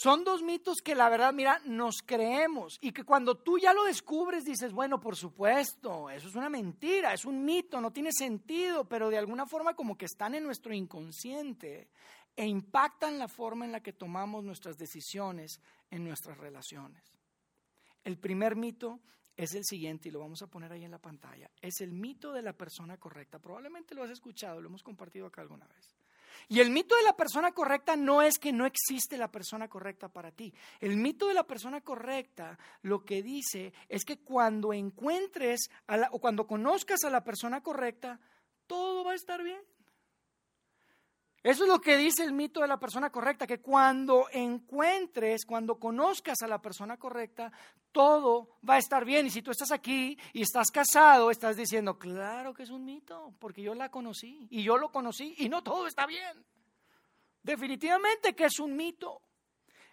Son 0.00 0.22
dos 0.22 0.42
mitos 0.42 0.76
que 0.80 0.94
la 0.94 1.08
verdad, 1.08 1.32
mira, 1.32 1.60
nos 1.64 2.02
creemos 2.06 2.78
y 2.80 2.92
que 2.92 3.02
cuando 3.02 3.36
tú 3.36 3.58
ya 3.58 3.72
lo 3.72 3.82
descubres 3.82 4.44
dices, 4.44 4.72
bueno, 4.72 5.00
por 5.00 5.16
supuesto, 5.16 6.08
eso 6.10 6.28
es 6.28 6.36
una 6.36 6.48
mentira, 6.48 7.12
es 7.12 7.24
un 7.24 7.44
mito, 7.44 7.80
no 7.80 7.92
tiene 7.92 8.10
sentido, 8.12 8.84
pero 8.84 9.10
de 9.10 9.18
alguna 9.18 9.46
forma 9.46 9.74
como 9.74 9.98
que 9.98 10.04
están 10.04 10.36
en 10.36 10.44
nuestro 10.44 10.72
inconsciente 10.72 11.88
e 12.38 12.46
impactan 12.46 13.18
la 13.18 13.26
forma 13.26 13.64
en 13.64 13.72
la 13.72 13.82
que 13.82 13.92
tomamos 13.92 14.44
nuestras 14.44 14.78
decisiones 14.78 15.60
en 15.90 16.04
nuestras 16.04 16.38
relaciones. 16.38 17.18
El 18.04 18.16
primer 18.16 18.54
mito 18.54 19.00
es 19.36 19.54
el 19.54 19.64
siguiente 19.64 20.08
y 20.08 20.12
lo 20.12 20.20
vamos 20.20 20.40
a 20.42 20.46
poner 20.46 20.70
ahí 20.70 20.84
en 20.84 20.92
la 20.92 21.00
pantalla. 21.00 21.50
Es 21.60 21.80
el 21.80 21.90
mito 21.90 22.32
de 22.32 22.42
la 22.42 22.52
persona 22.52 22.96
correcta. 22.96 23.40
Probablemente 23.40 23.92
lo 23.96 24.04
has 24.04 24.10
escuchado, 24.10 24.60
lo 24.60 24.68
hemos 24.68 24.84
compartido 24.84 25.26
acá 25.26 25.40
alguna 25.40 25.66
vez. 25.66 25.96
Y 26.48 26.60
el 26.60 26.70
mito 26.70 26.94
de 26.94 27.02
la 27.02 27.16
persona 27.16 27.50
correcta 27.50 27.96
no 27.96 28.22
es 28.22 28.38
que 28.38 28.52
no 28.52 28.66
existe 28.66 29.18
la 29.18 29.32
persona 29.32 29.66
correcta 29.66 30.08
para 30.08 30.30
ti. 30.30 30.54
El 30.78 30.96
mito 30.96 31.26
de 31.26 31.34
la 31.34 31.44
persona 31.44 31.80
correcta 31.80 32.56
lo 32.82 33.04
que 33.04 33.20
dice 33.20 33.72
es 33.88 34.04
que 34.04 34.20
cuando 34.20 34.72
encuentres 34.72 35.70
o 36.12 36.20
cuando 36.20 36.46
conozcas 36.46 37.02
a 37.02 37.10
la 37.10 37.24
persona 37.24 37.64
correcta, 37.64 38.20
todo 38.68 39.02
va 39.02 39.10
a 39.10 39.16
estar 39.16 39.42
bien. 39.42 39.60
Eso 41.42 41.62
es 41.62 41.68
lo 41.68 41.80
que 41.80 41.96
dice 41.96 42.24
el 42.24 42.32
mito 42.32 42.60
de 42.60 42.68
la 42.68 42.80
persona 42.80 43.10
correcta, 43.10 43.46
que 43.46 43.60
cuando 43.60 44.26
encuentres, 44.32 45.44
cuando 45.46 45.78
conozcas 45.78 46.42
a 46.42 46.48
la 46.48 46.60
persona 46.60 46.96
correcta, 46.96 47.52
todo 47.92 48.58
va 48.68 48.74
a 48.74 48.78
estar 48.78 49.04
bien. 49.04 49.26
Y 49.26 49.30
si 49.30 49.42
tú 49.42 49.52
estás 49.52 49.70
aquí 49.70 50.18
y 50.32 50.42
estás 50.42 50.70
casado, 50.70 51.30
estás 51.30 51.56
diciendo, 51.56 51.98
claro 51.98 52.52
que 52.54 52.64
es 52.64 52.70
un 52.70 52.84
mito, 52.84 53.34
porque 53.38 53.62
yo 53.62 53.74
la 53.74 53.88
conocí 53.90 54.48
y 54.50 54.64
yo 54.64 54.78
lo 54.78 54.90
conocí 54.90 55.34
y 55.38 55.48
no 55.48 55.62
todo 55.62 55.86
está 55.86 56.06
bien. 56.06 56.44
Definitivamente 57.42 58.34
que 58.34 58.46
es 58.46 58.58
un 58.58 58.76
mito. 58.76 59.22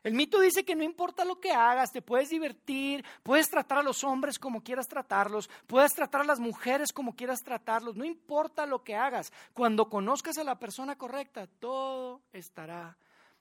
El 0.05 0.13
mito 0.13 0.39
dice 0.39 0.63
que 0.63 0.75
no 0.75 0.83
importa 0.83 1.25
lo 1.25 1.39
que 1.39 1.50
hagas, 1.50 1.91
te 1.91 2.03
puedes 2.03 2.29
divertir, 2.29 3.03
puedes 3.24 3.50
tratar 3.50 3.79
a 3.79 3.81
los 3.81 4.03
hombres 4.03 4.38
como 4.38 4.62
quieras 4.62 4.85
tratarlos, 4.88 5.50
puedes 5.65 5.93
tratar 5.95 6.21
a 6.21 6.25
las 6.25 6.39
mujeres 6.39 6.93
como 6.93 7.15
quieras 7.15 7.39
tratarlos, 7.41 7.95
no 7.95 8.05
importa 8.05 8.67
lo 8.67 8.83
que 8.83 8.93
hagas. 8.93 9.33
Cuando 9.51 9.89
conozcas 9.89 10.38
a 10.38 10.43
la 10.43 10.59
persona 10.59 10.95
correcta, 10.95 11.47
todo 11.47 12.21
estará 12.31 12.95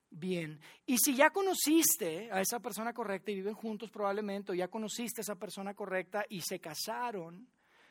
bien. 0.09 0.59
Y 0.87 0.97
si 0.97 1.14
ya 1.14 1.28
conociste 1.28 2.30
a 2.33 2.40
esa 2.40 2.61
persona 2.61 2.94
correcta 2.94 3.30
y 3.30 3.35
viven 3.35 3.52
juntos 3.52 3.90
probablemente, 3.90 4.52
o 4.52 4.54
ya 4.54 4.68
conociste 4.68 5.21
a 5.21 5.25
esa 5.25 5.35
persona 5.35 5.75
correcta 5.75 6.25
y 6.30 6.40
se 6.40 6.61
casaron, 6.61 7.47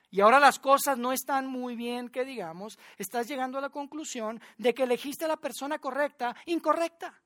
y 0.09 0.19
ahora 0.21 0.39
las 0.39 0.57
cosas 0.57 0.97
no 0.97 1.13
están 1.13 1.45
muy 1.45 1.75
bien, 1.75 2.09
que 2.09 2.25
digamos, 2.25 2.79
estás 2.97 3.27
llegando 3.27 3.59
a 3.59 3.61
la 3.61 3.69
conclusión 3.69 4.41
de 4.57 4.73
que 4.73 4.83
elegiste 4.83 5.25
a 5.25 5.27
la 5.27 5.37
persona 5.37 5.77
correcta 5.77 6.35
incorrecta. 6.47 7.21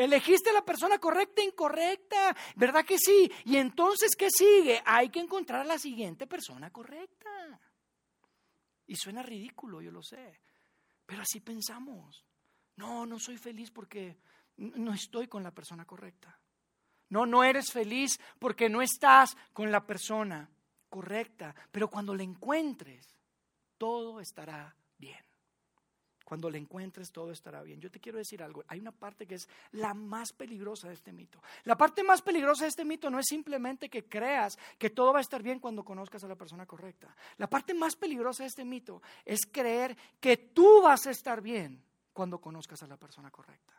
Elegiste 0.00 0.50
la 0.50 0.64
persona 0.64 0.98
correcta, 0.98 1.42
incorrecta, 1.42 2.34
¿verdad 2.56 2.86
que 2.86 2.96
sí? 2.96 3.30
Y 3.44 3.58
entonces, 3.58 4.16
¿qué 4.16 4.30
sigue? 4.30 4.80
Hay 4.86 5.10
que 5.10 5.20
encontrar 5.20 5.60
a 5.60 5.64
la 5.64 5.78
siguiente 5.78 6.26
persona 6.26 6.70
correcta. 6.70 7.60
Y 8.86 8.96
suena 8.96 9.22
ridículo, 9.22 9.82
yo 9.82 9.92
lo 9.92 10.02
sé, 10.02 10.40
pero 11.04 11.20
así 11.20 11.40
pensamos. 11.40 12.24
No, 12.76 13.04
no 13.04 13.18
soy 13.18 13.36
feliz 13.36 13.70
porque 13.70 14.16
no 14.56 14.94
estoy 14.94 15.28
con 15.28 15.42
la 15.42 15.50
persona 15.50 15.84
correcta. 15.84 16.40
No, 17.10 17.26
no 17.26 17.44
eres 17.44 17.70
feliz 17.70 18.18
porque 18.38 18.70
no 18.70 18.80
estás 18.80 19.36
con 19.52 19.70
la 19.70 19.84
persona 19.86 20.48
correcta, 20.88 21.54
pero 21.70 21.90
cuando 21.90 22.14
la 22.14 22.22
encuentres, 22.22 23.18
todo 23.76 24.18
estará 24.18 24.74
bien. 24.96 25.29
Cuando 26.30 26.48
le 26.48 26.58
encuentres 26.58 27.10
todo 27.10 27.32
estará 27.32 27.60
bien. 27.60 27.80
Yo 27.80 27.90
te 27.90 27.98
quiero 27.98 28.16
decir 28.16 28.40
algo. 28.40 28.62
Hay 28.68 28.78
una 28.78 28.92
parte 28.92 29.26
que 29.26 29.34
es 29.34 29.48
la 29.72 29.94
más 29.94 30.32
peligrosa 30.32 30.86
de 30.86 30.94
este 30.94 31.10
mito. 31.10 31.42
La 31.64 31.76
parte 31.76 32.04
más 32.04 32.22
peligrosa 32.22 32.62
de 32.62 32.68
este 32.68 32.84
mito 32.84 33.10
no 33.10 33.18
es 33.18 33.26
simplemente 33.28 33.88
que 33.88 34.04
creas 34.04 34.56
que 34.78 34.90
todo 34.90 35.12
va 35.12 35.18
a 35.18 35.22
estar 35.22 35.42
bien 35.42 35.58
cuando 35.58 35.84
conozcas 35.84 36.22
a 36.22 36.28
la 36.28 36.36
persona 36.36 36.66
correcta. 36.66 37.12
La 37.38 37.48
parte 37.48 37.74
más 37.74 37.96
peligrosa 37.96 38.44
de 38.44 38.46
este 38.46 38.64
mito 38.64 39.02
es 39.24 39.40
creer 39.50 39.96
que 40.20 40.36
tú 40.36 40.80
vas 40.82 41.04
a 41.08 41.10
estar 41.10 41.40
bien 41.40 41.82
cuando 42.12 42.40
conozcas 42.40 42.80
a 42.84 42.86
la 42.86 42.96
persona 42.96 43.32
correcta. 43.32 43.74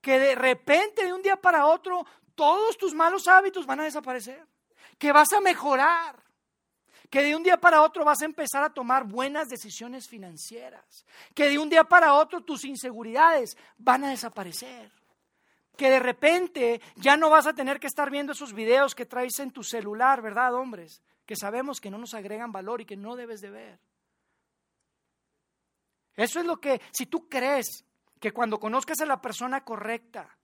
Que 0.00 0.18
de 0.18 0.34
repente, 0.34 1.04
de 1.04 1.12
un 1.12 1.20
día 1.20 1.36
para 1.36 1.66
otro, 1.66 2.06
todos 2.34 2.78
tus 2.78 2.94
malos 2.94 3.28
hábitos 3.28 3.66
van 3.66 3.80
a 3.80 3.84
desaparecer. 3.84 4.48
Que 4.98 5.12
vas 5.12 5.30
a 5.34 5.42
mejorar 5.42 6.16
que 7.14 7.22
de 7.22 7.36
un 7.36 7.44
día 7.44 7.60
para 7.60 7.82
otro 7.82 8.04
vas 8.04 8.22
a 8.22 8.24
empezar 8.24 8.64
a 8.64 8.74
tomar 8.74 9.04
buenas 9.04 9.46
decisiones 9.46 10.08
financieras, 10.08 11.06
que 11.32 11.48
de 11.48 11.60
un 11.60 11.68
día 11.68 11.84
para 11.84 12.14
otro 12.14 12.40
tus 12.40 12.64
inseguridades 12.64 13.56
van 13.78 14.02
a 14.02 14.10
desaparecer, 14.10 14.90
que 15.76 15.90
de 15.90 16.00
repente 16.00 16.80
ya 16.96 17.16
no 17.16 17.30
vas 17.30 17.46
a 17.46 17.52
tener 17.52 17.78
que 17.78 17.86
estar 17.86 18.10
viendo 18.10 18.32
esos 18.32 18.52
videos 18.52 18.96
que 18.96 19.06
traes 19.06 19.38
en 19.38 19.52
tu 19.52 19.62
celular, 19.62 20.22
¿verdad, 20.22 20.54
hombres? 20.54 21.02
Que 21.24 21.36
sabemos 21.36 21.80
que 21.80 21.88
no 21.88 21.98
nos 21.98 22.14
agregan 22.14 22.50
valor 22.50 22.80
y 22.80 22.84
que 22.84 22.96
no 22.96 23.14
debes 23.14 23.40
de 23.40 23.50
ver. 23.50 23.78
Eso 26.16 26.40
es 26.40 26.46
lo 26.46 26.56
que, 26.60 26.80
si 26.90 27.06
tú 27.06 27.28
crees 27.28 27.84
que 28.18 28.32
cuando 28.32 28.58
conozcas 28.58 29.00
a 29.02 29.06
la 29.06 29.20
persona 29.20 29.62
correcta, 29.62 30.36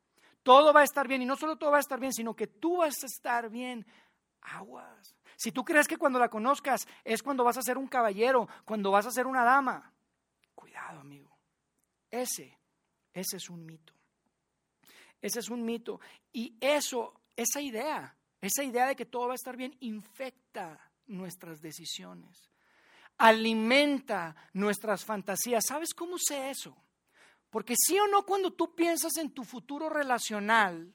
todo 0.44 0.72
va 0.72 0.82
a 0.82 0.84
estar 0.84 1.08
bien, 1.08 1.22
y 1.22 1.26
no 1.26 1.34
solo 1.34 1.56
todo 1.56 1.72
va 1.72 1.78
a 1.78 1.80
estar 1.80 1.98
bien, 1.98 2.12
sino 2.12 2.36
que 2.36 2.46
tú 2.46 2.76
vas 2.76 3.02
a 3.02 3.06
estar 3.06 3.50
bien, 3.50 3.84
aguas. 4.42 5.16
Si 5.40 5.52
tú 5.52 5.64
crees 5.64 5.88
que 5.88 5.96
cuando 5.96 6.18
la 6.18 6.28
conozcas 6.28 6.86
es 7.02 7.22
cuando 7.22 7.44
vas 7.44 7.56
a 7.56 7.62
ser 7.62 7.78
un 7.78 7.88
caballero, 7.88 8.46
cuando 8.66 8.90
vas 8.90 9.06
a 9.06 9.10
ser 9.10 9.26
una 9.26 9.42
dama, 9.42 9.90
cuidado, 10.54 11.00
amigo. 11.00 11.34
Ese, 12.10 12.58
ese 13.14 13.38
es 13.38 13.48
un 13.48 13.64
mito. 13.64 13.94
Ese 15.18 15.38
es 15.38 15.48
un 15.48 15.64
mito. 15.64 15.98
Y 16.30 16.58
eso, 16.60 17.22
esa 17.34 17.62
idea, 17.62 18.14
esa 18.42 18.62
idea 18.62 18.86
de 18.86 18.94
que 18.94 19.06
todo 19.06 19.28
va 19.28 19.32
a 19.32 19.36
estar 19.36 19.56
bien, 19.56 19.74
infecta 19.80 20.78
nuestras 21.06 21.62
decisiones, 21.62 22.50
alimenta 23.16 24.36
nuestras 24.52 25.06
fantasías. 25.06 25.64
¿Sabes 25.66 25.94
cómo 25.94 26.18
sé 26.18 26.50
eso? 26.50 26.76
Porque 27.48 27.76
sí 27.78 27.98
o 27.98 28.06
no, 28.08 28.26
cuando 28.26 28.52
tú 28.52 28.74
piensas 28.74 29.16
en 29.16 29.30
tu 29.30 29.44
futuro 29.44 29.88
relacional, 29.88 30.94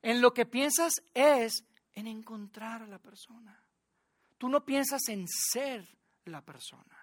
en 0.00 0.22
lo 0.22 0.32
que 0.32 0.46
piensas 0.46 0.94
es 1.12 1.66
en 1.92 2.06
encontrar 2.06 2.80
a 2.80 2.86
la 2.86 2.98
persona. 2.98 3.62
Tú 4.42 4.48
no 4.48 4.64
piensas 4.64 5.08
en 5.08 5.28
ser 5.28 5.88
la 6.24 6.44
persona. 6.44 6.98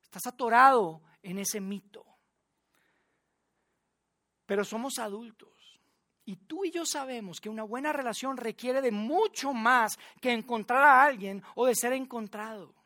Estás 0.00 0.28
atorado 0.28 1.02
en 1.24 1.40
ese 1.40 1.60
mito. 1.60 2.06
Pero 4.46 4.64
somos 4.64 5.00
adultos. 5.00 5.80
Y 6.24 6.36
tú 6.36 6.64
y 6.64 6.70
yo 6.70 6.86
sabemos 6.86 7.40
que 7.40 7.48
una 7.48 7.64
buena 7.64 7.92
relación 7.92 8.36
requiere 8.36 8.80
de 8.80 8.92
mucho 8.92 9.52
más 9.52 9.98
que 10.20 10.30
encontrar 10.30 10.84
a 10.84 11.02
alguien 11.02 11.42
o 11.56 11.66
de 11.66 11.74
ser 11.74 11.94
encontrado. 11.94 12.76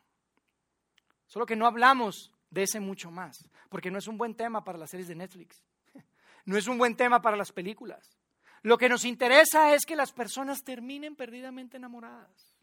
Solo 1.27 1.45
que 1.45 1.55
no 1.55 1.67
hablamos 1.67 2.31
de 2.49 2.63
ese 2.63 2.79
mucho 2.79 3.11
más, 3.11 3.47
porque 3.69 3.91
no 3.91 3.99
es 3.99 4.07
un 4.07 4.17
buen 4.17 4.33
tema 4.33 4.63
para 4.63 4.79
las 4.79 4.89
series 4.89 5.07
de 5.07 5.13
Netflix. 5.13 5.63
No 6.45 6.57
es 6.57 6.67
un 6.67 6.79
buen 6.79 6.95
tema 6.95 7.21
para 7.21 7.37
las 7.37 7.51
películas. 7.51 8.17
Lo 8.63 8.79
que 8.79 8.89
nos 8.89 9.05
interesa 9.05 9.75
es 9.75 9.85
que 9.85 9.95
las 9.95 10.11
personas 10.11 10.63
terminen 10.63 11.15
perdidamente 11.15 11.77
enamoradas. 11.77 12.54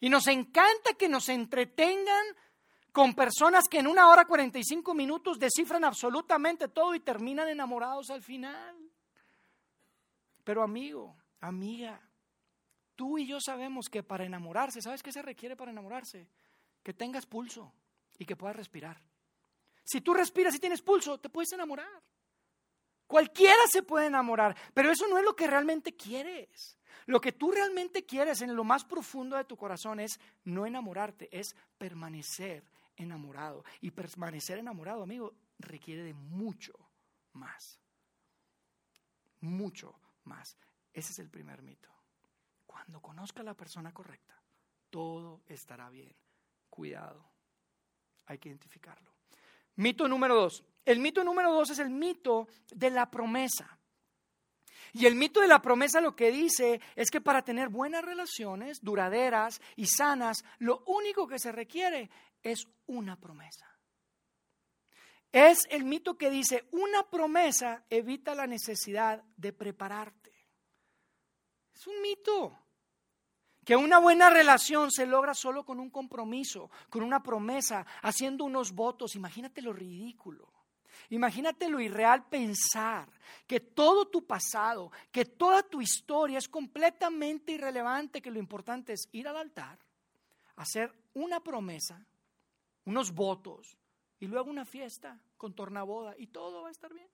Y 0.00 0.08
nos 0.08 0.26
encanta 0.26 0.94
que 0.98 1.08
nos 1.08 1.28
entretengan 1.28 2.24
con 2.92 3.14
personas 3.14 3.64
que 3.68 3.78
en 3.78 3.86
una 3.86 4.08
hora 4.08 4.24
45 4.24 4.94
minutos 4.94 5.38
descifran 5.38 5.84
absolutamente 5.84 6.68
todo 6.68 6.94
y 6.94 7.00
terminan 7.00 7.48
enamorados 7.48 8.10
al 8.10 8.22
final. 8.22 8.76
Pero 10.44 10.62
amigo, 10.62 11.16
amiga, 11.40 12.00
tú 12.94 13.18
y 13.18 13.26
yo 13.26 13.40
sabemos 13.40 13.88
que 13.90 14.02
para 14.02 14.24
enamorarse, 14.24 14.80
¿sabes 14.80 15.02
qué 15.02 15.12
se 15.12 15.22
requiere 15.22 15.56
para 15.56 15.72
enamorarse? 15.72 16.28
Que 16.82 16.94
tengas 16.94 17.26
pulso 17.26 17.72
y 18.18 18.24
que 18.24 18.36
puedas 18.36 18.56
respirar. 18.56 19.02
Si 19.84 20.00
tú 20.00 20.14
respiras 20.14 20.54
y 20.54 20.58
tienes 20.58 20.82
pulso, 20.82 21.18
te 21.18 21.28
puedes 21.28 21.52
enamorar. 21.52 22.02
Cualquiera 23.06 23.66
se 23.70 23.82
puede 23.82 24.06
enamorar, 24.06 24.56
pero 24.74 24.90
eso 24.90 25.06
no 25.06 25.18
es 25.18 25.24
lo 25.24 25.36
que 25.36 25.46
realmente 25.46 25.94
quieres. 25.94 26.76
Lo 27.06 27.20
que 27.20 27.32
tú 27.32 27.52
realmente 27.52 28.04
quieres 28.04 28.42
en 28.42 28.54
lo 28.54 28.64
más 28.64 28.84
profundo 28.84 29.36
de 29.36 29.44
tu 29.44 29.56
corazón 29.56 30.00
es 30.00 30.18
no 30.44 30.66
enamorarte, 30.66 31.28
es 31.36 31.54
permanecer 31.78 32.64
enamorado. 32.96 33.64
Y 33.80 33.92
permanecer 33.92 34.58
enamorado, 34.58 35.02
amigo, 35.02 35.32
requiere 35.58 36.02
de 36.02 36.14
mucho 36.14 36.72
más. 37.32 37.78
Mucho 39.40 39.94
más. 40.24 40.56
Ese 40.92 41.12
es 41.12 41.18
el 41.20 41.30
primer 41.30 41.62
mito. 41.62 41.88
Cuando 42.66 43.00
conozca 43.00 43.42
a 43.42 43.44
la 43.44 43.54
persona 43.54 43.94
correcta, 43.94 44.34
todo 44.90 45.42
estará 45.46 45.88
bien. 45.88 46.14
Cuidado. 46.68 47.24
Hay 48.26 48.38
que 48.38 48.48
identificarlo. 48.48 49.12
Mito 49.76 50.08
número 50.08 50.34
dos. 50.34 50.64
El 50.84 51.00
mito 51.00 51.22
número 51.22 51.52
dos 51.52 51.70
es 51.70 51.78
el 51.78 51.90
mito 51.90 52.48
de 52.74 52.90
la 52.90 53.10
promesa. 53.10 53.78
Y 54.92 55.06
el 55.06 55.14
mito 55.14 55.40
de 55.40 55.48
la 55.48 55.62
promesa 55.62 56.00
lo 56.00 56.16
que 56.16 56.30
dice 56.30 56.80
es 56.94 57.10
que 57.10 57.20
para 57.20 57.42
tener 57.42 57.68
buenas 57.68 58.04
relaciones 58.04 58.80
duraderas 58.82 59.60
y 59.76 59.86
sanas, 59.86 60.44
lo 60.58 60.82
único 60.86 61.26
que 61.26 61.38
se 61.38 61.52
requiere 61.52 62.10
es 62.42 62.66
una 62.86 63.18
promesa. 63.18 63.66
Es 65.32 65.66
el 65.70 65.84
mito 65.84 66.16
que 66.16 66.30
dice, 66.30 66.66
una 66.70 67.02
promesa 67.02 67.84
evita 67.90 68.34
la 68.34 68.46
necesidad 68.46 69.22
de 69.36 69.52
prepararte. 69.52 70.32
Es 71.74 71.86
un 71.86 72.00
mito. 72.00 72.58
Que 73.64 73.76
una 73.76 73.98
buena 73.98 74.30
relación 74.30 74.92
se 74.92 75.06
logra 75.06 75.34
solo 75.34 75.64
con 75.64 75.80
un 75.80 75.90
compromiso, 75.90 76.70
con 76.88 77.02
una 77.02 77.22
promesa, 77.22 77.84
haciendo 78.00 78.44
unos 78.44 78.72
votos. 78.72 79.16
Imagínate 79.16 79.60
lo 79.60 79.72
ridículo. 79.72 80.55
Imagínate 81.10 81.68
lo 81.68 81.80
irreal 81.80 82.26
pensar 82.28 83.08
que 83.46 83.60
todo 83.60 84.06
tu 84.06 84.26
pasado, 84.26 84.90
que 85.12 85.24
toda 85.24 85.62
tu 85.62 85.80
historia 85.80 86.38
es 86.38 86.48
completamente 86.48 87.52
irrelevante, 87.52 88.20
que 88.20 88.30
lo 88.30 88.38
importante 88.38 88.92
es 88.92 89.08
ir 89.12 89.28
al 89.28 89.36
altar, 89.36 89.78
hacer 90.56 90.92
una 91.14 91.40
promesa, 91.40 92.04
unos 92.84 93.12
votos 93.12 93.76
y 94.18 94.26
luego 94.26 94.50
una 94.50 94.64
fiesta 94.64 95.18
con 95.36 95.54
tornaboda 95.54 96.14
y 96.18 96.28
todo 96.28 96.62
va 96.62 96.68
a 96.68 96.72
estar 96.72 96.92
bien. 96.92 97.08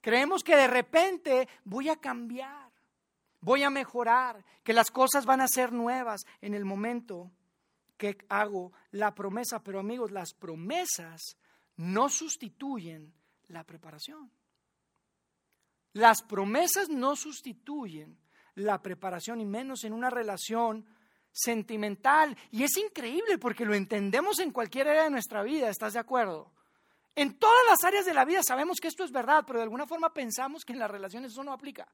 Creemos 0.00 0.44
que 0.44 0.54
de 0.54 0.66
repente 0.66 1.48
voy 1.64 1.88
a 1.88 1.96
cambiar, 1.96 2.70
voy 3.40 3.62
a 3.62 3.70
mejorar, 3.70 4.44
que 4.62 4.74
las 4.74 4.90
cosas 4.90 5.24
van 5.24 5.40
a 5.40 5.48
ser 5.48 5.72
nuevas 5.72 6.26
en 6.42 6.54
el 6.54 6.64
momento 6.64 7.30
que 8.12 8.26
hago 8.28 8.72
la 8.90 9.14
promesa, 9.14 9.62
pero 9.62 9.80
amigos, 9.80 10.10
las 10.10 10.34
promesas 10.34 11.36
no 11.76 12.08
sustituyen 12.08 13.14
la 13.48 13.64
preparación. 13.64 14.30
Las 15.92 16.22
promesas 16.22 16.88
no 16.88 17.16
sustituyen 17.16 18.18
la 18.56 18.82
preparación 18.82 19.40
y 19.40 19.46
menos 19.46 19.84
en 19.84 19.92
una 19.92 20.10
relación 20.10 20.86
sentimental. 21.32 22.36
Y 22.50 22.62
es 22.64 22.76
increíble 22.76 23.38
porque 23.38 23.64
lo 23.64 23.74
entendemos 23.74 24.38
en 24.38 24.50
cualquier 24.50 24.88
área 24.88 25.04
de 25.04 25.10
nuestra 25.10 25.42
vida, 25.42 25.68
¿estás 25.68 25.92
de 25.92 26.00
acuerdo? 26.00 26.52
En 27.16 27.38
todas 27.38 27.64
las 27.68 27.84
áreas 27.84 28.04
de 28.04 28.14
la 28.14 28.24
vida 28.24 28.42
sabemos 28.42 28.80
que 28.80 28.88
esto 28.88 29.04
es 29.04 29.12
verdad, 29.12 29.44
pero 29.46 29.58
de 29.58 29.64
alguna 29.64 29.86
forma 29.86 30.12
pensamos 30.12 30.64
que 30.64 30.72
en 30.72 30.80
las 30.80 30.90
relaciones 30.90 31.32
eso 31.32 31.44
no 31.44 31.52
aplica. 31.52 31.86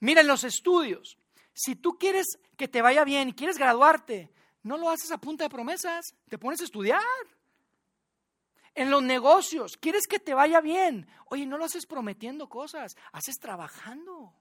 Mira, 0.00 0.20
en 0.20 0.26
los 0.26 0.44
estudios, 0.44 1.16
si 1.54 1.76
tú 1.76 1.96
quieres 1.98 2.26
que 2.56 2.68
te 2.68 2.82
vaya 2.82 3.04
bien 3.04 3.30
y 3.30 3.32
quieres 3.32 3.56
graduarte, 3.56 4.30
no 4.64 4.76
lo 4.76 4.90
haces 4.90 5.10
a 5.12 5.18
punta 5.18 5.44
de 5.44 5.50
promesas, 5.50 6.14
te 6.28 6.38
pones 6.38 6.60
a 6.60 6.64
estudiar. 6.64 7.00
En 8.74 8.90
los 8.90 9.02
negocios, 9.02 9.76
quieres 9.76 10.06
que 10.08 10.18
te 10.18 10.34
vaya 10.34 10.60
bien. 10.60 11.06
Oye, 11.26 11.46
no 11.46 11.58
lo 11.58 11.64
haces 11.64 11.86
prometiendo 11.86 12.48
cosas, 12.48 12.96
haces 13.12 13.36
trabajando. 13.38 14.34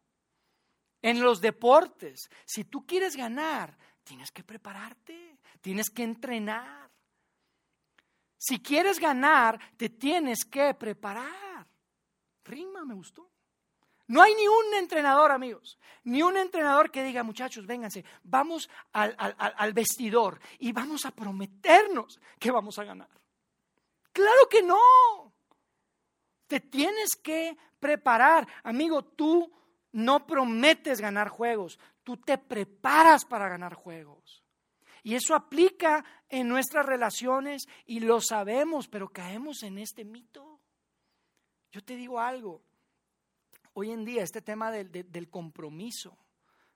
En 1.02 1.22
los 1.22 1.42
deportes, 1.42 2.30
si 2.46 2.64
tú 2.64 2.86
quieres 2.88 3.16
ganar, 3.16 3.78
tienes 4.04 4.32
que 4.32 4.44
prepararte, 4.44 5.38
tienes 5.62 5.90
que 5.90 6.04
entrenar. 6.04 6.90
Si 8.38 8.60
quieres 8.60 9.00
ganar, 9.00 9.60
te 9.78 9.90
tienes 9.90 10.46
que 10.46 10.74
preparar. 10.74 11.68
Rima, 12.46 12.86
me 12.86 12.94
gustó. 12.94 13.33
No 14.08 14.22
hay 14.22 14.34
ni 14.36 14.48
un 14.48 14.74
entrenador, 14.76 15.32
amigos, 15.32 15.80
ni 16.04 16.22
un 16.22 16.36
entrenador 16.36 16.92
que 16.92 17.04
diga, 17.04 17.24
muchachos, 17.24 17.66
vénganse, 17.66 18.04
vamos 18.24 18.70
al, 18.92 19.74
vestidor 19.74 20.40
y 20.60 20.72
vamos 20.72 21.06
a 21.06 21.12
prometernos 21.12 22.20
que 22.40 22.52
vamos 22.52 22.78
a 22.80 22.84
ganar. 22.84 23.10
Claro 24.12 24.50
que 24.50 24.62
no. 24.62 25.34
Te 26.48 26.60
tienes 26.60 27.16
que 27.16 27.58
preparar. 27.80 28.48
Amigo, 28.64 29.04
tú 29.04 29.52
no 29.94 30.26
prometes 30.28 31.00
ganar 31.00 31.30
juegos, 31.30 31.80
tú 32.04 32.18
te 32.18 32.38
preparas 32.38 33.26
para 33.26 33.48
ganar 33.48 33.74
juegos. 33.74 34.44
Y 35.04 35.16
eso 35.16 35.36
aplica 35.36 36.04
en 36.30 36.48
nuestras 36.48 36.86
relaciones 36.86 37.68
y 37.86 38.00
lo 38.00 38.22
sabemos, 38.22 38.88
pero 38.88 39.10
caemos 39.10 39.64
en 39.64 39.78
este 39.78 40.06
mito. 40.06 40.60
Yo 41.72 41.84
te 41.84 41.96
digo 41.96 42.20
algo, 42.20 42.62
hoy 43.74 43.92
en 43.92 44.06
día 44.06 44.24
este 44.24 44.42
tema 44.42 44.72
del, 44.72 44.92
del 44.92 45.30
compromiso, 45.30 46.18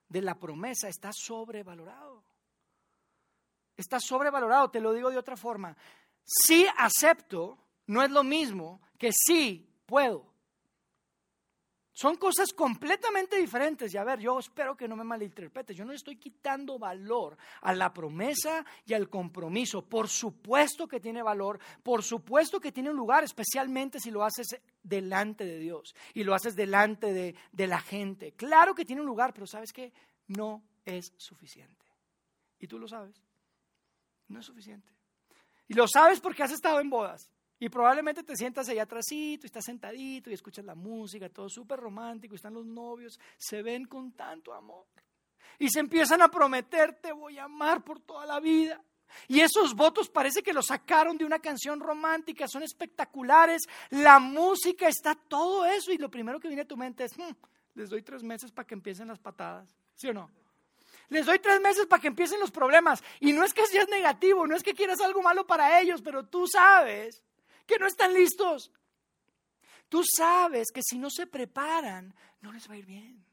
de 0.08 0.22
la 0.22 0.38
promesa, 0.38 0.88
está 0.88 1.10
sobrevalorado. 1.12 2.24
Está 3.76 4.00
sobrevalorado, 4.00 4.70
te 4.70 4.80
lo 4.80 4.92
digo 4.92 5.10
de 5.10 5.18
otra 5.18 5.36
forma. 5.36 5.76
Sí 6.24 6.66
acepto 6.76 7.58
no 7.86 8.02
es 8.02 8.10
lo 8.10 8.22
mismo 8.22 8.80
que 8.98 9.10
sí 9.12 9.68
puedo. 9.86 10.27
Son 11.98 12.14
cosas 12.14 12.52
completamente 12.52 13.36
diferentes. 13.38 13.92
Y 13.92 13.96
a 13.96 14.04
ver, 14.04 14.20
yo 14.20 14.38
espero 14.38 14.76
que 14.76 14.86
no 14.86 14.94
me 14.94 15.02
malinterpretes. 15.02 15.76
Yo 15.76 15.84
no 15.84 15.92
estoy 15.92 16.14
quitando 16.14 16.78
valor 16.78 17.36
a 17.62 17.74
la 17.74 17.92
promesa 17.92 18.64
y 18.86 18.94
al 18.94 19.08
compromiso. 19.08 19.82
Por 19.82 20.06
supuesto 20.06 20.86
que 20.86 21.00
tiene 21.00 21.24
valor, 21.24 21.58
por 21.82 22.04
supuesto 22.04 22.60
que 22.60 22.70
tiene 22.70 22.90
un 22.90 22.96
lugar, 22.96 23.24
especialmente 23.24 23.98
si 23.98 24.12
lo 24.12 24.22
haces 24.22 24.60
delante 24.80 25.44
de 25.44 25.58
Dios 25.58 25.92
y 26.14 26.22
lo 26.22 26.36
haces 26.36 26.54
delante 26.54 27.12
de, 27.12 27.34
de 27.50 27.66
la 27.66 27.80
gente. 27.80 28.30
Claro 28.30 28.76
que 28.76 28.84
tiene 28.84 29.02
un 29.02 29.08
lugar, 29.08 29.34
pero 29.34 29.48
¿sabes 29.48 29.72
qué? 29.72 29.92
No 30.28 30.62
es 30.84 31.12
suficiente. 31.16 31.84
Y 32.60 32.68
tú 32.68 32.78
lo 32.78 32.86
sabes. 32.86 33.20
No 34.28 34.38
es 34.38 34.46
suficiente. 34.46 34.88
Y 35.66 35.74
lo 35.74 35.88
sabes 35.88 36.20
porque 36.20 36.44
has 36.44 36.52
estado 36.52 36.78
en 36.78 36.90
bodas. 36.90 37.28
Y 37.60 37.68
probablemente 37.68 38.22
te 38.22 38.36
sientas 38.36 38.68
allá 38.68 38.84
atrásito 38.84 39.44
y 39.44 39.48
estás 39.48 39.64
sentadito 39.64 40.30
y 40.30 40.34
escuchas 40.34 40.64
la 40.64 40.76
música, 40.76 41.28
todo 41.28 41.48
súper 41.48 41.80
romántico, 41.80 42.34
y 42.34 42.36
están 42.36 42.54
los 42.54 42.64
novios, 42.64 43.18
se 43.36 43.62
ven 43.62 43.86
con 43.86 44.12
tanto 44.12 44.54
amor. 44.54 44.86
Y 45.58 45.68
se 45.68 45.80
empiezan 45.80 46.22
a 46.22 46.28
prometer, 46.28 46.94
te 47.00 47.10
voy 47.10 47.38
a 47.38 47.44
amar 47.44 47.82
por 47.82 48.00
toda 48.00 48.26
la 48.26 48.38
vida. 48.38 48.80
Y 49.26 49.40
esos 49.40 49.74
votos 49.74 50.08
parece 50.08 50.42
que 50.42 50.52
los 50.52 50.66
sacaron 50.66 51.18
de 51.18 51.24
una 51.24 51.40
canción 51.40 51.80
romántica, 51.80 52.46
son 52.46 52.62
espectaculares, 52.62 53.62
la 53.90 54.20
música 54.20 54.86
está 54.86 55.16
todo 55.16 55.64
eso 55.64 55.90
y 55.90 55.98
lo 55.98 56.10
primero 56.10 56.38
que 56.38 56.46
viene 56.46 56.62
a 56.62 56.68
tu 56.68 56.76
mente 56.76 57.04
es, 57.04 57.18
hmm, 57.18 57.32
les 57.74 57.90
doy 57.90 58.02
tres 58.02 58.22
meses 58.22 58.52
para 58.52 58.66
que 58.66 58.74
empiecen 58.74 59.08
las 59.08 59.18
patadas, 59.18 59.74
¿sí 59.94 60.08
o 60.08 60.12
no? 60.12 60.30
Les 61.08 61.24
doy 61.24 61.38
tres 61.38 61.60
meses 61.60 61.86
para 61.86 62.02
que 62.02 62.08
empiecen 62.08 62.38
los 62.38 62.50
problemas. 62.50 63.02
Y 63.18 63.32
no 63.32 63.42
es 63.42 63.54
que 63.54 63.66
seas 63.66 63.88
negativo, 63.88 64.46
no 64.46 64.54
es 64.54 64.62
que 64.62 64.74
quieras 64.74 65.00
algo 65.00 65.22
malo 65.22 65.46
para 65.46 65.80
ellos, 65.80 66.02
pero 66.02 66.26
tú 66.26 66.46
sabes 66.46 67.24
que 67.68 67.78
no 67.78 67.86
están 67.86 68.14
listos. 68.14 68.72
Tú 69.88 70.02
sabes 70.04 70.72
que 70.72 70.82
si 70.82 70.98
no 70.98 71.10
se 71.10 71.26
preparan, 71.26 72.14
no 72.40 72.50
les 72.50 72.68
va 72.68 72.74
a 72.74 72.78
ir 72.78 72.86
bien. 72.86 73.24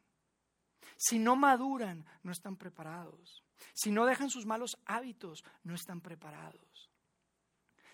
Si 0.98 1.18
no 1.18 1.36
maduran, 1.36 2.06
no 2.22 2.32
están 2.32 2.58
preparados. 2.58 3.44
Si 3.74 3.92
no 3.92 4.06
dejan 4.06 4.30
sus 4.30 4.46
malos 4.46 4.78
hábitos, 4.86 5.44
no 5.64 5.74
están 5.74 6.02
preparados. 6.02 6.92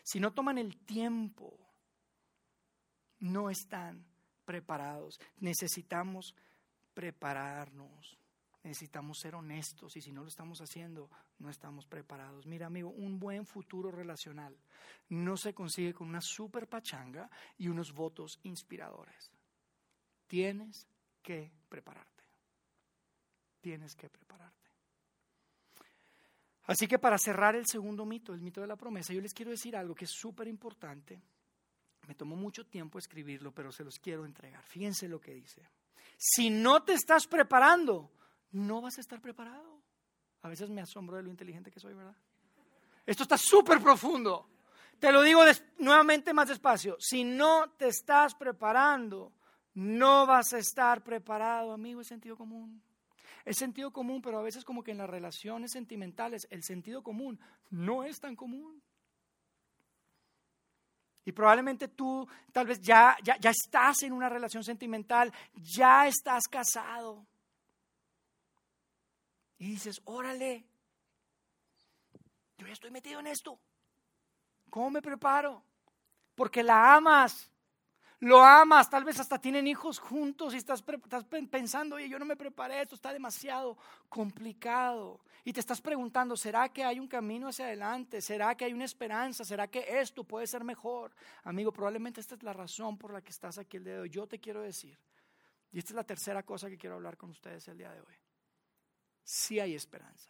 Si 0.04 0.20
no 0.20 0.34
toman 0.34 0.58
el 0.58 0.78
tiempo, 0.78 1.58
no 3.20 3.50
están 3.50 4.06
preparados. 4.46 5.20
Necesitamos 5.38 6.36
prepararnos. 6.94 8.18
Necesitamos 8.64 9.20
ser 9.20 9.34
honestos 9.36 9.98
y 9.98 10.02
si 10.02 10.12
no 10.12 10.22
lo 10.22 10.28
estamos 10.28 10.62
haciendo, 10.62 11.10
no 11.40 11.50
estamos 11.50 11.88
preparados. 11.88 12.46
Mira, 12.46 12.68
amigo, 12.68 12.90
un 12.90 13.20
buen 13.20 13.46
futuro 13.46 13.92
relacional 13.92 14.56
no 15.10 15.36
se 15.36 15.54
consigue 15.54 15.94
con 15.94 16.08
una 16.08 16.22
super 16.22 16.68
pachanga 16.68 17.30
y 17.58 17.68
unos 17.68 17.92
votos 17.92 18.40
inspiradores. 18.44 19.32
Tienes 20.28 20.88
que 21.22 21.52
prepararte. 21.68 22.24
Tienes 23.60 23.96
que 23.96 24.10
prepararte. 24.10 24.70
Así 26.66 26.88
que 26.88 27.00
para 27.00 27.18
cerrar 27.18 27.56
el 27.56 27.68
segundo 27.68 28.06
mito, 28.06 28.34
el 28.34 28.42
mito 28.42 28.62
de 28.62 28.68
la 28.68 28.78
promesa, 28.78 29.14
yo 29.14 29.22
les 29.22 29.34
quiero 29.34 29.52
decir 29.52 29.76
algo 29.76 29.96
que 29.96 30.06
es 30.06 30.12
súper 30.12 30.48
importante. 30.48 31.22
Me 32.08 32.16
tomó 32.16 32.36
mucho 32.36 32.66
tiempo 32.66 32.98
escribirlo, 32.98 33.52
pero 33.52 33.72
se 33.72 33.84
los 33.84 34.00
quiero 34.00 34.26
entregar. 34.26 34.64
Fíjense 34.64 35.08
lo 35.08 35.20
que 35.20 35.34
dice. 35.34 35.68
Si 36.18 36.50
no 36.50 36.84
te 36.84 36.94
estás 36.94 37.28
preparando, 37.28 38.12
no 38.52 38.82
vas 38.82 38.98
a 38.98 39.02
estar 39.02 39.22
preparado. 39.22 39.82
A 40.42 40.50
veces 40.50 40.70
me 40.70 40.82
asombro 40.82 41.18
de 41.18 41.24
lo 41.24 41.30
inteligente 41.30 41.72
que 41.72 41.80
soy, 41.80 41.94
¿verdad? 41.94 42.16
Esto 43.06 43.24
está 43.24 43.38
súper 43.38 43.82
profundo. 43.82 44.48
Te 45.00 45.12
lo 45.12 45.22
digo 45.22 45.42
nuevamente 45.80 46.34
más 46.34 46.50
despacio. 46.50 46.96
Si 47.00 47.24
no 47.24 47.72
te 47.72 47.88
estás 47.88 48.36
preparando, 48.36 49.34
no 49.74 50.26
vas 50.26 50.54
a 50.54 50.60
estar 50.60 51.04
preparado, 51.04 51.74
amigo, 51.74 52.02
es 52.02 52.08
sentido 52.08 52.36
común. 52.36 52.82
Es 53.44 53.58
sentido 53.58 53.92
común, 53.92 54.22
pero 54.22 54.38
a 54.38 54.44
veces 54.44 54.64
como 54.64 54.84
que 54.84 54.92
en 54.92 55.00
las 55.00 55.10
relaciones 55.10 55.72
sentimentales 55.72 56.48
el 56.52 56.64
sentido 56.64 57.02
común 57.02 57.40
no 57.70 58.04
es 58.04 58.20
tan 58.20 58.36
común. 58.36 58.82
Y 61.26 61.32
probablemente 61.32 61.88
tú 61.88 62.28
tal 62.52 62.68
vez 62.68 62.82
ya, 62.82 63.16
ya, 63.24 63.38
ya 63.38 63.52
estás 63.52 64.04
en 64.04 64.14
una 64.14 64.30
relación 64.30 64.64
sentimental, 64.64 65.32
ya 65.56 66.08
estás 66.08 66.44
casado. 66.50 67.26
Y 69.62 69.68
dices, 69.68 70.02
órale, 70.06 70.66
yo 72.58 72.66
ya 72.66 72.74
estoy 72.74 72.90
metido 72.90 73.20
en 73.20 73.28
esto. 73.28 73.60
¿Cómo 74.72 74.90
me 74.90 75.04
preparo? 75.04 75.64
Porque 76.34 76.64
la 76.64 76.96
amas, 76.96 77.48
lo 78.22 78.44
amas, 78.44 78.90
tal 78.90 79.04
vez 79.04 79.20
hasta 79.20 79.40
tienen 79.40 79.68
hijos 79.68 80.00
juntos 80.00 80.56
y 80.56 80.58
estás, 80.58 80.84
estás 81.04 81.26
pensando, 81.26 81.98
oye, 81.98 82.10
yo 82.10 82.18
no 82.18 82.26
me 82.26 82.36
preparé, 82.36 82.82
esto 82.82 82.96
está 82.96 83.14
demasiado 83.14 83.78
complicado. 84.10 85.22
Y 85.44 85.54
te 85.54 85.60
estás 85.60 85.80
preguntando, 85.80 86.36
¿será 86.36 86.70
que 86.70 86.84
hay 86.84 87.00
un 87.00 87.08
camino 87.08 87.48
hacia 87.48 87.66
adelante? 87.66 88.20
¿Será 88.20 88.58
que 88.58 88.66
hay 88.66 88.74
una 88.74 88.86
esperanza? 88.86 89.46
¿Será 89.46 89.68
que 89.68 89.86
esto 90.00 90.24
puede 90.24 90.48
ser 90.48 90.64
mejor? 90.64 91.14
Amigo, 91.44 91.72
probablemente 91.72 92.20
esta 92.20 92.34
es 92.34 92.42
la 92.42 92.54
razón 92.54 92.98
por 92.98 93.14
la 93.14 93.22
que 93.22 93.30
estás 93.30 93.60
aquí 93.60 93.78
el 93.78 93.84
día 93.84 93.94
de 93.94 94.00
hoy. 94.00 94.10
Yo 94.10 94.26
te 94.26 94.40
quiero 94.40 94.64
decir, 94.64 94.98
y 95.72 95.78
esta 95.78 95.92
es 95.92 95.96
la 95.98 96.04
tercera 96.04 96.42
cosa 96.42 96.68
que 96.68 96.80
quiero 96.80 96.96
hablar 96.96 97.16
con 97.16 97.30
ustedes 97.30 97.68
el 97.68 97.78
día 97.78 97.92
de 97.92 98.02
hoy 98.02 98.21
sí 99.32 99.62
hay 99.62 99.76
esperanza, 99.76 100.30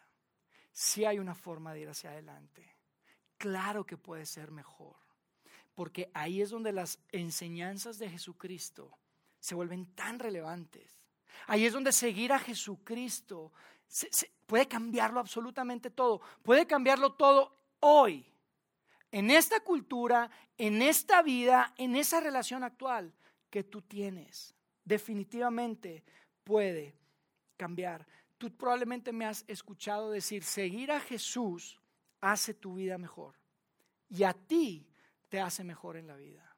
sí 0.71 1.05
hay 1.05 1.17
una 1.17 1.33
forma 1.33 1.73
de 1.73 1.79
ir 1.79 1.89
hacia 1.89 2.11
adelante. 2.11 2.77
Claro 3.35 3.83
que 3.83 3.97
puede 3.97 4.27
ser 4.27 4.51
mejor, 4.51 4.95
porque 5.73 6.11
ahí 6.13 6.39
es 6.39 6.51
donde 6.51 6.71
las 6.71 6.99
enseñanzas 7.11 7.97
de 7.97 8.11
Jesucristo 8.11 8.95
se 9.39 9.55
vuelven 9.55 9.95
tan 9.95 10.19
relevantes. 10.19 11.01
Ahí 11.47 11.65
es 11.65 11.73
donde 11.73 11.91
seguir 11.91 12.31
a 12.31 12.37
Jesucristo 12.37 13.51
puede 14.45 14.67
cambiarlo 14.67 15.19
absolutamente 15.19 15.89
todo, 15.89 16.21
puede 16.43 16.67
cambiarlo 16.67 17.13
todo 17.13 17.57
hoy, 17.79 18.23
en 19.11 19.31
esta 19.31 19.61
cultura, 19.61 20.29
en 20.59 20.83
esta 20.83 21.23
vida, 21.23 21.73
en 21.77 21.95
esa 21.95 22.19
relación 22.19 22.63
actual 22.63 23.11
que 23.49 23.63
tú 23.63 23.81
tienes. 23.81 24.53
Definitivamente 24.85 26.03
puede 26.43 26.93
cambiar. 27.57 28.05
Tú 28.41 28.49
probablemente 28.49 29.11
me 29.11 29.27
has 29.27 29.45
escuchado 29.47 30.09
decir, 30.09 30.43
seguir 30.43 30.91
a 30.91 30.99
Jesús 30.99 31.79
hace 32.21 32.55
tu 32.55 32.73
vida 32.73 32.97
mejor 32.97 33.35
y 34.09 34.23
a 34.23 34.33
ti 34.33 34.89
te 35.29 35.39
hace 35.39 35.63
mejor 35.63 35.95
en 35.95 36.07
la 36.07 36.15
vida. 36.15 36.57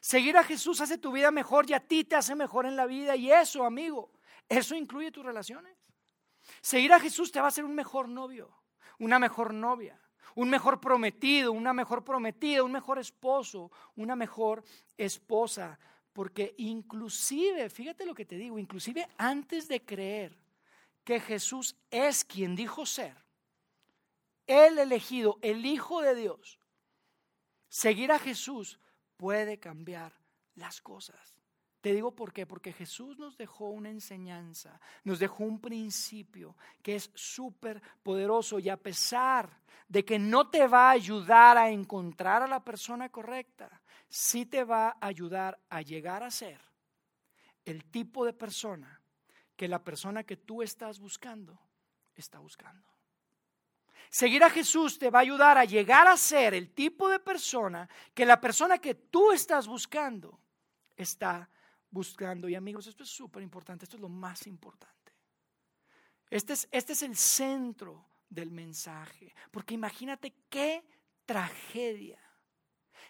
Seguir 0.00 0.36
a 0.36 0.42
Jesús 0.42 0.80
hace 0.80 0.98
tu 0.98 1.12
vida 1.12 1.30
mejor 1.30 1.70
y 1.70 1.72
a 1.72 1.78
ti 1.78 2.02
te 2.02 2.16
hace 2.16 2.34
mejor 2.34 2.66
en 2.66 2.74
la 2.74 2.86
vida. 2.86 3.14
Y 3.14 3.30
eso, 3.30 3.64
amigo, 3.64 4.10
eso 4.48 4.74
incluye 4.74 5.12
tus 5.12 5.24
relaciones. 5.24 5.78
Seguir 6.60 6.92
a 6.92 6.98
Jesús 6.98 7.30
te 7.30 7.38
va 7.38 7.44
a 7.44 7.48
hacer 7.50 7.64
un 7.64 7.76
mejor 7.76 8.08
novio, 8.08 8.50
una 8.98 9.20
mejor 9.20 9.54
novia, 9.54 9.96
un 10.34 10.50
mejor 10.50 10.80
prometido, 10.80 11.52
una 11.52 11.72
mejor 11.72 12.02
prometida, 12.02 12.64
un 12.64 12.72
mejor 12.72 12.98
esposo, 12.98 13.70
una 13.94 14.16
mejor 14.16 14.64
esposa. 14.96 15.78
Porque 16.12 16.56
inclusive, 16.58 17.70
fíjate 17.70 18.04
lo 18.04 18.16
que 18.16 18.24
te 18.24 18.34
digo, 18.34 18.58
inclusive 18.58 19.08
antes 19.16 19.68
de 19.68 19.84
creer 19.84 20.43
que 21.04 21.20
Jesús 21.20 21.76
es 21.90 22.24
quien 22.24 22.56
dijo 22.56 22.86
ser, 22.86 23.14
el 24.46 24.78
elegido, 24.78 25.38
el 25.42 25.64
Hijo 25.64 26.02
de 26.02 26.14
Dios, 26.14 26.58
seguir 27.68 28.12
a 28.12 28.18
Jesús 28.18 28.78
puede 29.16 29.58
cambiar 29.58 30.12
las 30.54 30.80
cosas. 30.80 31.34
Te 31.80 31.92
digo 31.92 32.14
por 32.14 32.32
qué, 32.32 32.46
porque 32.46 32.72
Jesús 32.72 33.18
nos 33.18 33.36
dejó 33.36 33.68
una 33.68 33.90
enseñanza, 33.90 34.80
nos 35.02 35.18
dejó 35.18 35.44
un 35.44 35.60
principio 35.60 36.56
que 36.82 36.96
es 36.96 37.10
súper 37.14 37.82
poderoso 38.02 38.58
y 38.58 38.70
a 38.70 38.78
pesar 38.78 39.60
de 39.86 40.02
que 40.02 40.18
no 40.18 40.48
te 40.48 40.66
va 40.66 40.88
a 40.88 40.92
ayudar 40.92 41.58
a 41.58 41.70
encontrar 41.70 42.42
a 42.42 42.46
la 42.46 42.64
persona 42.64 43.10
correcta, 43.10 43.82
sí 44.08 44.46
te 44.46 44.64
va 44.64 44.96
a 44.98 45.06
ayudar 45.06 45.60
a 45.68 45.82
llegar 45.82 46.22
a 46.22 46.30
ser 46.30 46.58
el 47.66 47.84
tipo 47.84 48.24
de 48.24 48.32
persona 48.32 49.03
que 49.56 49.68
la 49.68 49.82
persona 49.82 50.24
que 50.24 50.36
tú 50.36 50.62
estás 50.62 50.98
buscando 50.98 51.58
está 52.14 52.38
buscando. 52.38 52.88
Seguir 54.10 54.44
a 54.44 54.50
Jesús 54.50 54.98
te 54.98 55.10
va 55.10 55.20
a 55.20 55.22
ayudar 55.22 55.58
a 55.58 55.64
llegar 55.64 56.06
a 56.06 56.16
ser 56.16 56.54
el 56.54 56.72
tipo 56.72 57.08
de 57.08 57.18
persona 57.18 57.88
que 58.14 58.24
la 58.24 58.40
persona 58.40 58.78
que 58.78 58.94
tú 58.94 59.32
estás 59.32 59.66
buscando 59.66 60.40
está 60.96 61.50
buscando. 61.90 62.48
Y 62.48 62.54
amigos, 62.54 62.86
esto 62.86 63.02
es 63.02 63.08
súper 63.08 63.42
importante, 63.42 63.84
esto 63.84 63.96
es 63.96 64.02
lo 64.02 64.08
más 64.08 64.46
importante. 64.46 64.94
Este 66.30 66.52
es, 66.52 66.68
este 66.70 66.92
es 66.92 67.02
el 67.02 67.16
centro 67.16 68.06
del 68.28 68.50
mensaje, 68.50 69.34
porque 69.50 69.74
imagínate 69.74 70.34
qué 70.48 70.84
tragedia, 71.24 72.20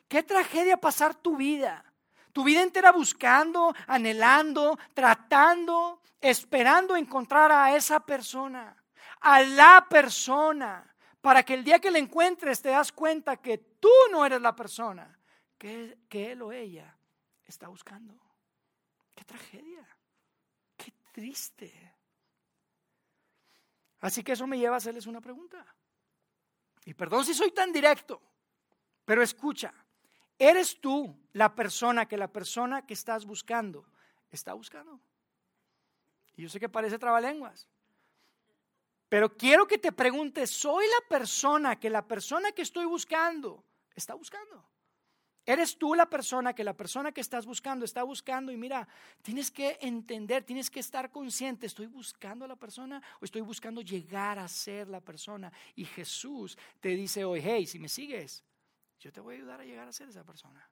qué 0.08 0.22
tragedia 0.22 0.76
pasar 0.76 1.14
tu 1.14 1.36
vida, 1.36 1.93
tu 2.34 2.42
vida 2.42 2.62
entera 2.62 2.90
buscando, 2.90 3.72
anhelando, 3.86 4.76
tratando, 4.92 6.02
esperando 6.20 6.96
encontrar 6.96 7.52
a 7.52 7.76
esa 7.76 8.00
persona, 8.00 8.76
a 9.20 9.40
la 9.40 9.86
persona 9.88 10.84
para 11.20 11.44
que 11.44 11.54
el 11.54 11.62
día 11.62 11.78
que 11.78 11.92
le 11.92 12.00
encuentres 12.00 12.60
te 12.60 12.70
das 12.70 12.90
cuenta 12.90 13.36
que 13.36 13.58
tú 13.78 13.88
no 14.10 14.26
eres 14.26 14.40
la 14.40 14.54
persona 14.54 15.16
que, 15.56 15.96
que 16.08 16.32
él 16.32 16.42
o 16.42 16.50
ella 16.50 16.98
está 17.46 17.68
buscando. 17.68 18.18
Qué 19.14 19.24
tragedia, 19.24 19.86
qué 20.76 20.92
triste. 21.12 21.94
Así 24.00 24.24
que 24.24 24.32
eso 24.32 24.48
me 24.48 24.58
lleva 24.58 24.74
a 24.74 24.78
hacerles 24.78 25.06
una 25.06 25.20
pregunta. 25.20 25.64
Y 26.84 26.94
perdón 26.94 27.24
si 27.24 27.32
soy 27.32 27.52
tan 27.52 27.72
directo, 27.72 28.20
pero 29.04 29.22
escucha, 29.22 29.72
¿eres 30.38 30.80
tú 30.80 31.16
la 31.32 31.54
persona 31.54 32.06
que 32.06 32.16
la 32.16 32.28
persona 32.28 32.86
que 32.86 32.94
estás 32.94 33.24
buscando 33.24 33.84
está 34.30 34.52
buscando? 34.54 35.00
Y 36.36 36.42
yo 36.42 36.48
sé 36.48 36.58
que 36.58 36.68
parece 36.68 36.98
trabalenguas, 36.98 37.68
pero 39.08 39.36
quiero 39.36 39.66
que 39.66 39.78
te 39.78 39.92
preguntes, 39.92 40.50
¿soy 40.50 40.84
la 40.86 41.08
persona 41.08 41.78
que 41.78 41.88
la 41.88 42.06
persona 42.06 42.52
que 42.52 42.62
estoy 42.62 42.84
buscando 42.84 43.64
está 43.94 44.14
buscando? 44.14 44.68
¿Eres 45.46 45.76
tú 45.76 45.94
la 45.94 46.08
persona 46.08 46.54
que 46.54 46.64
la 46.64 46.74
persona 46.74 47.12
que 47.12 47.20
estás 47.20 47.44
buscando 47.44 47.84
está 47.84 48.02
buscando? 48.02 48.50
Y 48.50 48.56
mira, 48.56 48.88
tienes 49.20 49.50
que 49.50 49.76
entender, 49.82 50.42
tienes 50.42 50.70
que 50.70 50.80
estar 50.80 51.10
consciente, 51.10 51.66
¿estoy 51.66 51.86
buscando 51.86 52.46
a 52.46 52.48
la 52.48 52.56
persona 52.56 53.02
o 53.20 53.24
estoy 53.26 53.42
buscando 53.42 53.82
llegar 53.82 54.38
a 54.38 54.48
ser 54.48 54.88
la 54.88 55.02
persona? 55.02 55.52
Y 55.76 55.84
Jesús 55.84 56.56
te 56.80 56.88
dice 56.88 57.24
hoy, 57.24 57.42
hey, 57.44 57.66
si 57.66 57.78
me 57.78 57.90
sigues, 57.90 58.42
yo 59.04 59.12
te 59.12 59.20
voy 59.20 59.34
a 59.34 59.38
ayudar 59.38 59.60
a 59.60 59.64
llegar 59.64 59.86
a 59.86 59.92
ser 59.92 60.08
esa 60.08 60.24
persona. 60.24 60.68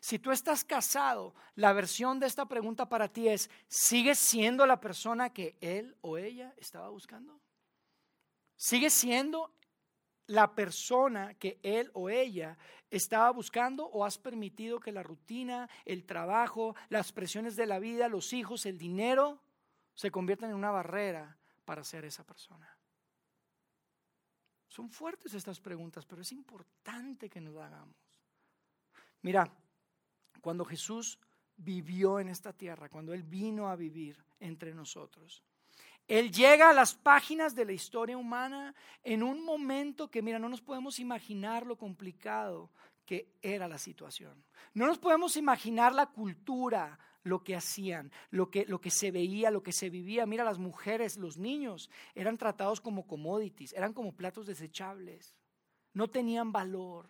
Si 0.00 0.18
tú 0.18 0.32
estás 0.32 0.64
casado, 0.64 1.34
la 1.54 1.72
versión 1.72 2.18
de 2.18 2.26
esta 2.26 2.46
pregunta 2.46 2.88
para 2.88 3.08
ti 3.08 3.28
es, 3.28 3.50
¿sigues 3.68 4.18
siendo 4.18 4.66
la 4.66 4.80
persona 4.80 5.32
que 5.32 5.56
él 5.60 5.96
o 6.00 6.18
ella 6.18 6.54
estaba 6.56 6.88
buscando? 6.88 7.40
sigue 8.62 8.90
siendo 8.90 9.52
la 10.28 10.54
persona 10.54 11.34
que 11.34 11.58
él 11.64 11.90
o 11.94 12.08
ella 12.08 12.56
estaba 12.90 13.28
buscando 13.32 13.86
o 13.86 14.04
has 14.04 14.18
permitido 14.18 14.78
que 14.78 14.92
la 14.92 15.02
rutina, 15.02 15.68
el 15.84 16.04
trabajo, 16.04 16.76
las 16.88 17.10
presiones 17.10 17.56
de 17.56 17.66
la 17.66 17.80
vida, 17.80 18.08
los 18.08 18.32
hijos, 18.32 18.64
el 18.64 18.78
dinero 18.78 19.42
se 19.94 20.12
conviertan 20.12 20.50
en 20.50 20.56
una 20.56 20.70
barrera 20.70 21.38
para 21.64 21.82
ser 21.82 22.04
esa 22.04 22.24
persona? 22.24 22.78
Son 24.72 24.88
fuertes 24.88 25.34
estas 25.34 25.60
preguntas, 25.60 26.06
pero 26.06 26.22
es 26.22 26.32
importante 26.32 27.28
que 27.28 27.42
nos 27.42 27.58
hagamos. 27.58 27.94
Mira, 29.20 29.46
cuando 30.40 30.64
Jesús 30.64 31.18
vivió 31.58 32.18
en 32.18 32.30
esta 32.30 32.54
tierra, 32.54 32.88
cuando 32.88 33.12
Él 33.12 33.22
vino 33.22 33.68
a 33.68 33.76
vivir 33.76 34.24
entre 34.40 34.72
nosotros, 34.72 35.42
él 36.08 36.32
llega 36.32 36.70
a 36.70 36.72
las 36.72 36.94
páginas 36.94 37.54
de 37.54 37.64
la 37.64 37.72
historia 37.72 38.16
humana 38.16 38.74
en 39.04 39.22
un 39.22 39.44
momento 39.44 40.10
que, 40.10 40.22
mira, 40.22 40.38
no 40.38 40.48
nos 40.48 40.60
podemos 40.60 40.98
imaginar 40.98 41.64
lo 41.64 41.76
complicado 41.76 42.70
que 43.06 43.36
era 43.40 43.68
la 43.68 43.78
situación. 43.78 44.42
No 44.74 44.86
nos 44.86 44.98
podemos 44.98 45.36
imaginar 45.36 45.94
la 45.94 46.06
cultura, 46.06 46.98
lo 47.24 47.42
que 47.42 47.56
hacían, 47.56 48.10
lo 48.30 48.50
que, 48.50 48.66
lo 48.66 48.80
que 48.80 48.90
se 48.90 49.10
veía, 49.10 49.50
lo 49.50 49.62
que 49.62 49.72
se 49.72 49.90
vivía. 49.90 50.26
Mira, 50.26 50.44
las 50.44 50.58
mujeres, 50.58 51.16
los 51.16 51.36
niños 51.36 51.90
eran 52.14 52.38
tratados 52.38 52.80
como 52.80 53.06
commodities, 53.06 53.72
eran 53.72 53.92
como 53.92 54.14
platos 54.14 54.46
desechables, 54.46 55.34
no 55.92 56.08
tenían 56.08 56.52
valor. 56.52 57.08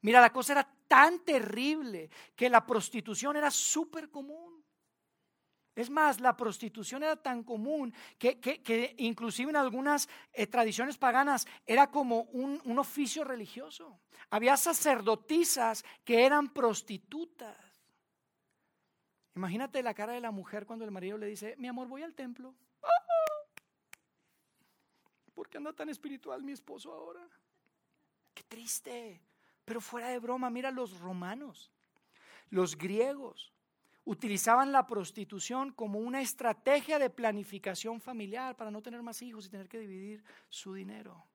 Mira, 0.00 0.20
la 0.20 0.32
cosa 0.32 0.52
era 0.52 0.74
tan 0.86 1.24
terrible 1.24 2.10
que 2.36 2.48
la 2.48 2.64
prostitución 2.64 3.36
era 3.36 3.50
súper 3.50 4.10
común. 4.10 4.64
Es 5.74 5.90
más, 5.90 6.20
la 6.20 6.36
prostitución 6.36 7.04
era 7.04 7.14
tan 7.14 7.44
común 7.44 7.94
que, 8.18 8.94
inclusive 8.98 9.50
en 9.50 9.56
algunas 9.56 10.08
eh, 10.32 10.48
tradiciones 10.48 10.98
paganas 10.98 11.46
era 11.64 11.88
como 11.88 12.22
un, 12.32 12.60
un 12.64 12.78
oficio 12.80 13.22
religioso. 13.22 14.00
Había 14.30 14.56
sacerdotisas 14.56 15.84
que 16.04 16.24
eran 16.24 16.48
prostitutas. 16.52 17.56
Imagínate 19.38 19.84
la 19.84 19.94
cara 19.94 20.14
de 20.14 20.20
la 20.20 20.32
mujer 20.32 20.66
cuando 20.66 20.84
el 20.84 20.90
marido 20.90 21.16
le 21.16 21.26
dice, 21.26 21.54
mi 21.58 21.68
amor, 21.68 21.86
voy 21.86 22.02
al 22.02 22.12
templo. 22.12 22.56
¿Por 25.32 25.48
qué 25.48 25.58
anda 25.58 25.72
tan 25.72 25.88
espiritual 25.88 26.42
mi 26.42 26.50
esposo 26.50 26.92
ahora? 26.92 27.24
Qué 28.34 28.42
triste. 28.42 29.22
Pero 29.64 29.80
fuera 29.80 30.08
de 30.08 30.18
broma, 30.18 30.50
mira 30.50 30.72
los 30.72 30.98
romanos, 30.98 31.70
los 32.50 32.76
griegos, 32.76 33.52
utilizaban 34.04 34.72
la 34.72 34.88
prostitución 34.88 35.70
como 35.70 36.00
una 36.00 36.20
estrategia 36.20 36.98
de 36.98 37.08
planificación 37.08 38.00
familiar 38.00 38.56
para 38.56 38.72
no 38.72 38.82
tener 38.82 39.04
más 39.04 39.22
hijos 39.22 39.46
y 39.46 39.50
tener 39.50 39.68
que 39.68 39.78
dividir 39.78 40.24
su 40.48 40.74
dinero. 40.74 41.28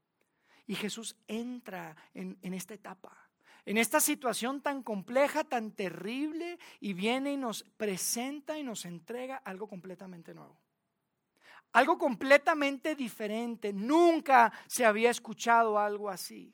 Y 0.67 0.75
Jesús 0.75 1.15
entra 1.25 1.95
en, 2.13 2.37
esta 2.53 2.73
etapa, 2.73 3.22
en 3.65 3.77
esta 3.77 3.99
situación 3.99 4.61
tan 4.61 4.83
compleja, 4.83 5.43
tan 5.43 5.71
terrible, 5.71 6.59
y 6.79 6.93
viene 6.93 7.33
y 7.33 7.37
nos 7.37 7.63
presenta 7.63 8.57
y 8.57 8.63
nos 8.63 8.85
entrega 8.85 9.37
algo 9.37 9.67
completamente 9.67 10.33
nuevo. 10.33 10.57
Algo 11.71 11.97
completamente 11.97 12.95
diferente. 12.95 13.73
Nunca 13.73 14.51
se 14.67 14.85
había 14.85 15.09
escuchado 15.09 15.79
algo 15.79 16.09
así. 16.09 16.53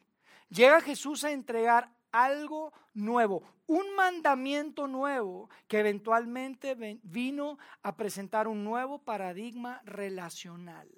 Llega 0.49 0.81
Jesús 0.81 1.23
a 1.23 1.31
entregar 1.31 1.91
algo 2.11 2.73
nuevo, 2.93 3.43
un 3.67 3.95
mandamiento 3.95 4.87
nuevo 4.87 5.49
que 5.67 5.79
eventualmente 5.79 6.75
vino 7.03 7.59
a 7.83 7.95
presentar 7.95 8.47
un 8.47 8.63
nuevo 8.63 8.99
paradigma 8.99 9.81
relacional. 9.85 10.89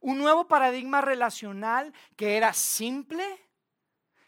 Un 0.00 0.18
nuevo 0.18 0.46
paradigma 0.46 1.00
relacional 1.00 1.92
que 2.16 2.36
era 2.36 2.52
simple, 2.52 3.24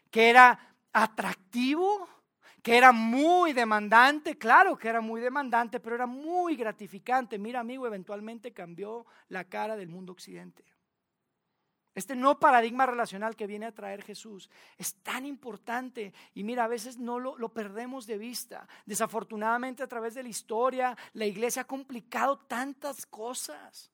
que 0.09 0.29
era 0.29 0.74
atractivo, 0.95 2.07
que 2.63 2.77
era 2.77 2.93
muy 2.93 3.51
demandante, 3.51 4.37
claro 4.37 4.77
que 4.77 4.87
era 4.87 5.01
muy 5.01 5.19
demandante, 5.19 5.81
pero 5.81 5.95
era 5.95 6.07
muy 6.07 6.55
gratificante. 6.55 7.37
Mira, 7.37 7.59
amigo, 7.59 7.85
eventualmente 7.85 8.53
cambió 8.53 9.05
la 9.27 9.43
cara 9.43 9.75
del 9.75 9.89
mundo 9.89 10.13
occidente. 10.13 10.63
Este 11.93 12.15
no 12.15 12.39
paradigma 12.39 12.85
relacional 12.85 13.35
que 13.35 13.45
viene 13.45 13.65
a 13.65 13.73
traer 13.73 14.03
Jesús 14.03 14.49
es 14.77 14.95
tan 14.95 15.25
importante 15.25 16.13
y 16.33 16.43
mira, 16.43 16.63
a 16.63 16.67
veces 16.67 16.97
no 16.97 17.19
lo, 17.19 17.37
lo, 17.37 17.49
perdemos 17.49 18.05
de 18.07 18.17
vista. 18.17 18.67
Desafortunadamente 18.85 19.83
a 19.83 19.87
través 19.87 20.15
de 20.15 20.23
la 20.23 20.29
historia 20.29 20.97
la 21.13 21.25
iglesia 21.25 21.63
ha 21.63 21.67
complicado 21.67 22.39
tantas 22.39 23.05
cosas. 23.05 23.91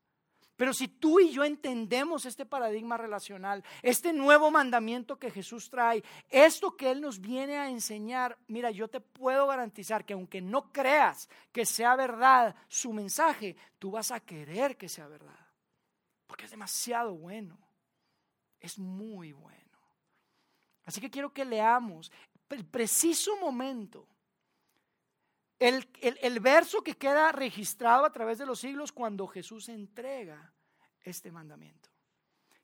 Pero 0.62 0.76
si 0.76 0.88
tú 0.90 1.20
y 1.20 1.32
yo 1.32 1.44
entendemos 1.44 2.28
este 2.28 2.46
paradigma 2.46 2.96
relacional, 2.96 3.64
este 3.82 4.14
nuevo 4.14 4.52
mandamiento 4.52 5.18
que 5.18 5.32
Jesús 5.32 5.72
trae, 5.72 6.04
esto 6.30 6.78
que 6.78 6.92
Él 6.92 7.02
nos 7.02 7.20
viene 7.20 7.58
a 7.58 7.68
enseñar, 7.68 8.38
mira, 8.48 8.70
yo 8.70 8.88
te 8.88 9.00
puedo 9.00 9.48
garantizar 9.48 10.06
que 10.06 10.14
aunque 10.14 10.40
no 10.40 10.72
creas 10.72 11.28
que 11.52 11.66
sea 11.66 11.96
verdad 11.96 12.56
su 12.68 12.94
mensaje, 12.94 13.56
tú 13.80 13.90
vas 13.90 14.12
a 14.12 14.20
querer 14.20 14.78
que 14.78 14.88
sea 14.88 15.08
verdad. 15.08 15.48
Porque 16.28 16.46
es 16.46 16.52
demasiado 16.52 17.16
bueno. 17.16 17.58
Es 18.60 18.78
muy 18.78 19.32
bueno. 19.32 19.80
Así 20.86 21.02
que 21.02 21.10
quiero 21.10 21.34
que 21.34 21.44
leamos 21.44 22.12
el 22.52 22.68
preciso 22.68 23.36
momento 23.38 24.08
el, 25.62 26.40
verso 26.40 26.82
que 26.82 26.98
queda 26.98 27.32
registrado 27.32 28.06
a 28.06 28.12
través 28.12 28.40
de 28.40 28.48
los 28.48 28.60
siglos 28.60 28.92
cuando 28.92 29.28
Jesús 29.28 29.70
entrega 29.70 30.52
este 31.04 31.32
mandamiento. 31.32 31.90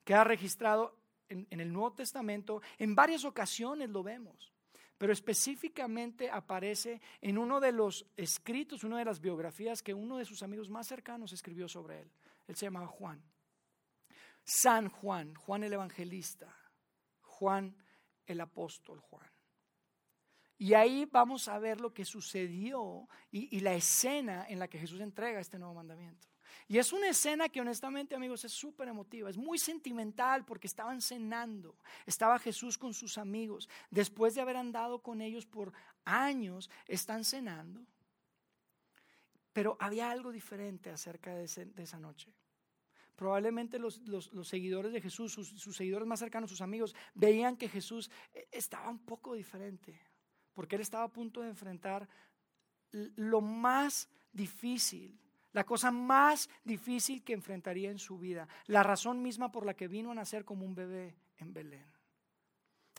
Queda 0.04 0.24
registrado 0.24 0.98
en, 1.30 1.46
en 1.52 1.60
el 1.60 1.72
Nuevo 1.72 1.94
Testamento, 1.94 2.62
en 2.80 2.96
varias 2.96 3.24
ocasiones 3.24 3.90
lo 3.90 4.02
vemos, 4.02 4.52
pero 4.98 5.14
específicamente 5.14 6.32
aparece 6.32 7.00
en 7.22 7.38
uno 7.38 7.60
de 7.60 7.72
los 7.72 8.08
escritos, 8.16 8.84
una 8.84 8.98
de 8.98 9.06
las 9.06 9.22
biografías 9.22 9.84
que 9.84 9.94
uno 9.94 10.18
de 10.18 10.26
sus 10.26 10.42
amigos 10.42 10.70
más 10.70 10.88
cercanos 10.88 11.32
escribió 11.34 11.68
sobre 11.68 12.02
él. 12.02 12.12
Él 12.48 12.56
se 12.56 12.66
llamaba 12.66 12.88
Juan. 12.88 13.22
San 14.44 14.90
Juan, 14.90 15.36
Juan 15.36 15.64
el 15.64 15.74
Evangelista, 15.74 16.56
Juan 17.22 17.76
el 18.26 18.42
Apóstol 18.42 19.02
Juan. 19.02 19.37
Y 20.58 20.74
ahí 20.74 21.06
vamos 21.06 21.48
a 21.48 21.60
ver 21.60 21.80
lo 21.80 21.94
que 21.94 22.04
sucedió 22.04 23.08
y, 23.32 23.60
la 23.60 23.76
escena 23.76 24.46
en 24.50 24.58
la 24.58 24.68
que 24.68 24.80
Jesús 24.80 25.00
entrega 25.02 25.40
este 25.40 25.60
nuevo 25.60 25.76
mandamiento. 25.76 26.28
Y 26.68 26.80
es 26.80 26.92
una 26.92 27.10
escena 27.10 27.48
que 27.48 27.62
honestamente 27.62 28.16
amigos 28.16 28.44
es 28.44 28.52
súper 28.52 28.88
emotiva, 28.88 29.30
es 29.30 29.38
muy 29.38 29.60
sentimental 29.60 30.44
porque 30.46 30.68
estaban 30.68 31.00
cenando, 31.00 31.78
estaba 32.06 32.40
Jesús 32.40 32.78
con 32.78 32.94
sus 32.94 33.18
amigos, 33.18 33.70
después 33.90 34.36
de 34.36 34.42
haber 34.42 34.58
andado 34.58 35.02
con 35.02 35.22
ellos 35.22 35.46
por 35.46 35.72
años, 36.04 36.70
están 36.88 37.24
cenando. 37.24 37.86
Pero 39.54 39.78
había 39.80 40.10
algo 40.10 40.32
diferente 40.32 40.90
acerca 40.90 41.36
de, 41.36 41.46
esa 41.46 42.00
noche. 42.00 42.34
Probablemente 43.16 43.80
los, 43.80 44.02
seguidores 44.44 44.92
de 44.92 45.02
Jesús, 45.02 45.34
sus 45.34 45.76
seguidores 45.76 46.08
más 46.08 46.20
cercanos, 46.20 46.50
sus 46.50 46.62
amigos, 46.62 46.96
veían 47.14 47.58
que 47.58 47.70
Jesús 47.70 48.12
eh, 48.34 48.48
estaba 48.52 48.90
un 48.90 49.00
poco 49.00 49.34
diferente 49.36 50.07
porque 50.58 50.76
él 50.76 50.82
estaba 50.82 51.04
a 51.04 51.14
punto 51.14 51.44
de 51.44 51.50
enfrentar 51.50 52.10
lo 52.92 53.42
más 53.42 54.10
difícil, 54.32 55.16
la 55.54 55.64
cosa 55.64 55.92
más 55.92 56.50
difícil 56.64 57.24
que 57.24 57.34
enfrentaría 57.34 57.92
en 57.92 58.00
su 58.00 58.18
vida, 58.18 58.48
la 58.66 58.82
razón 58.82 59.22
misma 59.22 59.52
por 59.52 59.68
la 59.68 59.76
que 59.76 59.88
vino 59.88 60.10
a 60.10 60.16
nacer 60.16 60.46
como 60.46 60.66
un 60.66 60.74
bebé 60.74 61.16
en 61.38 61.54
Belén. 61.54 61.86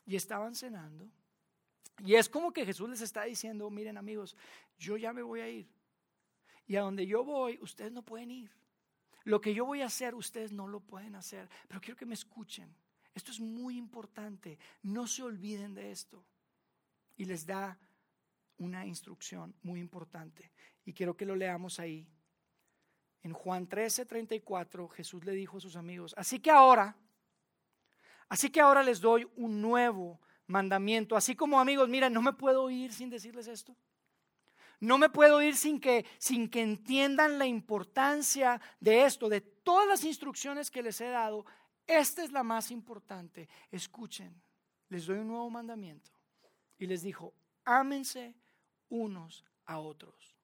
Y 0.07 0.15
estaban 0.15 0.55
cenando. 0.55 1.11
Y 2.07 2.15
es 2.15 2.29
como 2.29 2.53
que 2.53 2.65
Jesús 2.65 2.89
les 2.91 3.01
está 3.01 3.25
diciendo, 3.25 3.69
miren 3.71 3.99
amigos, 3.99 4.37
yo 4.79 4.97
ya 4.97 5.13
me 5.13 5.23
voy 5.23 5.41
a 5.41 5.49
ir. 5.49 5.69
Y 6.69 6.77
a 6.77 6.83
donde 6.83 7.09
yo 7.09 7.25
voy, 7.25 7.59
ustedes 7.61 7.91
no 7.91 8.05
pueden 8.05 8.31
ir. 8.31 8.53
Lo 9.25 9.41
que 9.41 9.53
yo 9.53 9.65
voy 9.65 9.83
a 9.83 9.87
hacer, 9.87 10.15
ustedes 10.15 10.53
no 10.53 10.69
lo 10.69 10.79
pueden 10.79 11.17
hacer. 11.17 11.49
Pero 11.67 11.81
quiero 11.81 11.97
que 11.97 12.07
me 12.07 12.15
escuchen. 12.15 12.73
Esto 13.17 13.33
es 13.33 13.41
muy 13.41 13.77
importante. 13.77 14.61
No 14.85 15.09
se 15.09 15.25
olviden 15.25 15.75
de 15.75 15.91
esto 15.91 16.25
y 17.19 17.25
les 17.25 17.45
da 17.45 17.79
una 18.59 18.87
instrucción 18.87 19.55
muy 19.63 19.81
importante. 19.81 20.51
Y 20.87 20.95
quiero 20.95 21.17
que 21.17 21.27
lo 21.27 21.37
leamos 21.37 21.79
ahí. 21.79 22.07
En 23.23 23.33
Juan 23.33 23.67
13, 23.67 24.07
34, 24.07 24.89
Jesús 24.89 25.25
le 25.25 25.33
dijo 25.33 25.59
a 25.59 25.61
sus 25.61 25.77
amigos, 25.77 26.15
así 26.17 26.39
que 26.39 26.51
ahora, 26.51 26.97
así 28.29 28.49
que 28.49 28.61
ahora 28.61 28.83
les 28.83 29.01
doy 29.01 29.29
un 29.37 29.61
nuevo 29.61 30.21
mandamiento. 30.47 31.17
Así 31.17 31.35
como 31.35 31.61
amigos, 31.61 31.89
miren, 31.89 32.13
no 32.13 32.23
me 32.23 32.33
puedo 32.33 32.71
ir 32.71 32.93
sin 32.93 33.11
decirles 33.11 33.49
esto. 33.49 33.77
No 34.81 34.97
me 34.97 35.11
puedo 35.11 35.43
ir 35.43 35.57
sin 35.57 35.81
que, 35.81 36.07
sin 36.19 36.49
que 36.49 36.63
entiendan 36.63 37.37
la 37.37 37.47
importancia 37.47 38.61
de 38.79 39.05
esto, 39.05 39.29
de 39.29 39.41
todas 39.41 39.89
las 39.89 40.05
instrucciones 40.05 40.71
que 40.71 40.85
les 40.85 41.01
he 41.01 41.09
dado. 41.09 41.45
Esta 41.85 42.23
es 42.23 42.31
la 42.31 42.45
más 42.45 42.71
importante. 42.71 43.49
Escuchen, 43.73 44.41
les 44.89 45.07
doy 45.07 45.19
un 45.19 45.27
nuevo 45.27 45.51
mandamiento 45.51 46.18
y 46.79 46.87
les 46.87 47.03
dijo, 47.03 47.35
ámense 47.65 48.35
unos 48.89 49.45
a 49.67 49.79
otros. 49.79 50.37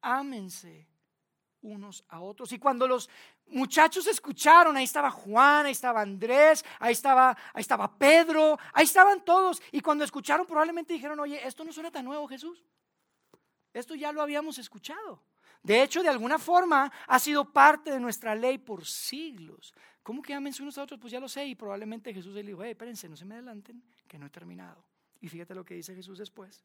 Ámense 0.00 0.86
unos 1.62 2.04
a 2.08 2.20
otros. 2.20 2.52
Y 2.52 2.58
cuando 2.58 2.86
los 2.86 3.08
muchachos 3.46 4.06
escucharon, 4.06 4.76
ahí 4.76 4.84
estaba 4.84 5.10
Juan, 5.10 5.66
ahí 5.66 5.72
estaba 5.72 6.00
Andrés, 6.00 6.64
ahí 6.78 6.92
estaba, 6.92 7.36
ahí 7.52 7.60
estaba 7.60 7.96
Pedro, 7.96 8.58
ahí 8.72 8.84
estaban 8.84 9.24
todos. 9.24 9.62
Y 9.70 9.80
cuando 9.80 10.04
escucharon 10.04 10.46
probablemente 10.46 10.92
dijeron, 10.92 11.18
oye, 11.20 11.46
esto 11.46 11.64
no 11.64 11.72
suena 11.72 11.90
tan 11.90 12.04
nuevo, 12.04 12.26
Jesús. 12.28 12.62
Esto 13.72 13.94
ya 13.94 14.12
lo 14.12 14.20
habíamos 14.20 14.58
escuchado. 14.58 15.22
De 15.62 15.82
hecho, 15.82 16.02
de 16.02 16.08
alguna 16.08 16.38
forma 16.38 16.92
ha 17.06 17.18
sido 17.18 17.52
parte 17.52 17.90
de 17.90 18.00
nuestra 18.00 18.34
ley 18.34 18.58
por 18.58 18.84
siglos. 18.84 19.74
¿Cómo 20.02 20.20
que 20.20 20.34
ámense 20.34 20.62
unos 20.62 20.76
a 20.78 20.82
otros? 20.82 20.98
Pues 20.98 21.12
ya 21.12 21.20
lo 21.20 21.28
sé. 21.28 21.46
Y 21.46 21.54
probablemente 21.54 22.12
Jesús 22.12 22.34
le 22.34 22.42
dijo, 22.42 22.62
hey, 22.62 22.72
espérense, 22.72 23.08
no 23.08 23.16
se 23.16 23.24
me 23.24 23.34
adelanten, 23.34 23.82
que 24.08 24.18
no 24.18 24.26
he 24.26 24.30
terminado. 24.30 24.84
Y 25.20 25.28
fíjate 25.28 25.54
lo 25.54 25.64
que 25.64 25.74
dice 25.74 25.94
Jesús 25.94 26.18
después. 26.18 26.64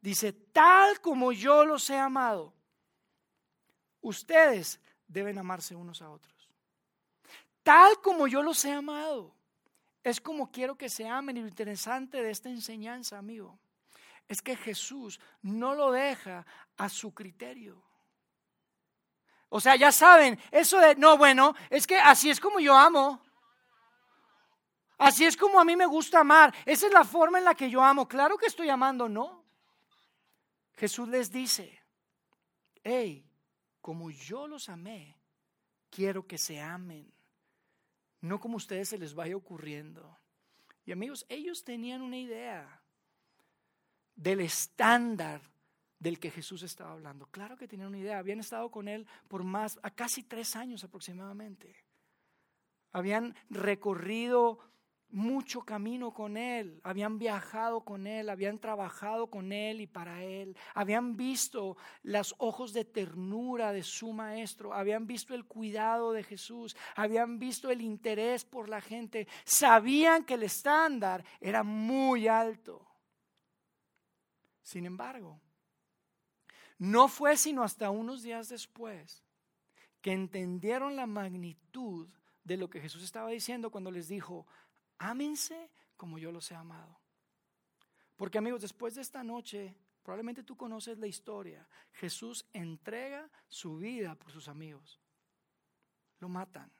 Dice, 0.00 0.32
tal 0.32 1.00
como 1.00 1.30
yo 1.30 1.64
los 1.64 1.88
he 1.88 1.96
amado, 1.96 2.52
ustedes 4.00 4.80
deben 5.06 5.38
amarse 5.38 5.76
unos 5.76 6.02
a 6.02 6.10
otros. 6.10 6.48
Tal 7.62 8.00
como 8.00 8.26
yo 8.26 8.42
los 8.42 8.64
he 8.64 8.72
amado, 8.72 9.32
es 10.02 10.20
como 10.20 10.50
quiero 10.50 10.76
que 10.76 10.88
se 10.88 11.06
amen. 11.06 11.36
Y 11.36 11.42
lo 11.42 11.48
interesante 11.48 12.20
de 12.20 12.30
esta 12.30 12.48
enseñanza, 12.48 13.18
amigo, 13.18 13.60
es 14.26 14.42
que 14.42 14.56
Jesús 14.56 15.20
no 15.42 15.74
lo 15.74 15.92
deja 15.92 16.44
a 16.76 16.88
su 16.88 17.14
criterio. 17.14 17.80
O 19.54 19.60
sea, 19.60 19.76
ya 19.76 19.92
saben, 19.92 20.38
eso 20.50 20.80
de, 20.80 20.94
no, 20.94 21.18
bueno, 21.18 21.54
es 21.68 21.86
que 21.86 21.98
así 21.98 22.30
es 22.30 22.40
como 22.40 22.58
yo 22.58 22.74
amo. 22.74 23.22
Así 24.96 25.26
es 25.26 25.36
como 25.36 25.60
a 25.60 25.64
mí 25.64 25.76
me 25.76 25.84
gusta 25.84 26.20
amar. 26.20 26.54
Esa 26.64 26.86
es 26.86 26.92
la 26.92 27.04
forma 27.04 27.36
en 27.36 27.44
la 27.44 27.54
que 27.54 27.68
yo 27.68 27.84
amo. 27.84 28.08
Claro 28.08 28.38
que 28.38 28.46
estoy 28.46 28.70
amando, 28.70 29.10
¿no? 29.10 29.44
Jesús 30.72 31.06
les 31.06 31.30
dice, 31.30 31.82
hey, 32.82 33.28
como 33.82 34.10
yo 34.10 34.46
los 34.46 34.70
amé, 34.70 35.18
quiero 35.90 36.26
que 36.26 36.38
se 36.38 36.58
amen. 36.58 37.12
No 38.22 38.40
como 38.40 38.54
a 38.54 38.56
ustedes 38.56 38.88
se 38.88 38.96
les 38.96 39.12
vaya 39.12 39.36
ocurriendo. 39.36 40.18
Y 40.86 40.92
amigos, 40.92 41.26
ellos 41.28 41.62
tenían 41.62 42.00
una 42.00 42.16
idea 42.16 42.80
del 44.16 44.40
estándar 44.40 45.42
del 46.02 46.18
que 46.18 46.32
Jesús 46.32 46.64
estaba 46.64 46.92
hablando. 46.92 47.26
Claro 47.26 47.56
que 47.56 47.68
tenían 47.68 47.88
una 47.88 47.98
idea, 47.98 48.18
habían 48.18 48.40
estado 48.40 48.70
con 48.70 48.88
él 48.88 49.06
por 49.28 49.44
más, 49.44 49.78
a 49.82 49.90
casi 49.90 50.24
tres 50.24 50.56
años 50.56 50.82
aproximadamente. 50.82 51.76
Habían 52.90 53.36
recorrido 53.48 54.58
mucho 55.08 55.60
camino 55.60 56.12
con 56.12 56.36
Él, 56.36 56.80
habían 56.82 57.18
viajado 57.18 57.82
con 57.82 58.06
Él, 58.06 58.30
habían 58.30 58.58
trabajado 58.58 59.28
con 59.28 59.52
Él 59.52 59.82
y 59.82 59.86
para 59.86 60.24
Él, 60.24 60.56
habían 60.74 61.16
visto 61.16 61.76
los 62.02 62.34
ojos 62.38 62.72
de 62.72 62.84
ternura 62.84 63.72
de 63.72 63.82
su 63.82 64.12
Maestro, 64.12 64.72
habían 64.72 65.06
visto 65.06 65.34
el 65.34 65.44
cuidado 65.44 66.12
de 66.12 66.24
Jesús, 66.24 66.76
habían 66.96 67.38
visto 67.38 67.70
el 67.70 67.82
interés 67.82 68.44
por 68.44 68.68
la 68.68 68.80
gente, 68.80 69.28
sabían 69.44 70.24
que 70.24 70.34
el 70.34 70.44
estándar 70.44 71.22
era 71.40 71.62
muy 71.62 72.26
alto. 72.26 72.88
Sin 74.62 74.86
embargo, 74.86 75.40
no 76.78 77.08
fue 77.08 77.36
sino 77.36 77.62
hasta 77.62 77.90
unos 77.90 78.22
días 78.22 78.48
después 78.48 79.22
que 80.00 80.12
entendieron 80.12 80.96
la 80.96 81.06
magnitud 81.06 82.08
de 82.44 82.56
lo 82.56 82.68
que 82.68 82.80
Jesús 82.80 83.02
estaba 83.04 83.30
diciendo 83.30 83.70
cuando 83.70 83.90
les 83.90 84.08
dijo, 84.08 84.46
ámense 84.98 85.70
como 85.96 86.18
yo 86.18 86.32
los 86.32 86.50
he 86.50 86.54
amado. 86.54 86.98
Porque 88.16 88.38
amigos, 88.38 88.60
después 88.60 88.94
de 88.94 89.02
esta 89.02 89.22
noche, 89.22 89.74
probablemente 90.02 90.42
tú 90.42 90.56
conoces 90.56 90.98
la 90.98 91.06
historia. 91.06 91.66
Jesús 91.92 92.44
entrega 92.52 93.30
su 93.48 93.78
vida 93.78 94.14
por 94.16 94.32
sus 94.32 94.48
amigos. 94.48 95.00
Lo 96.18 96.28
matan. 96.28 96.70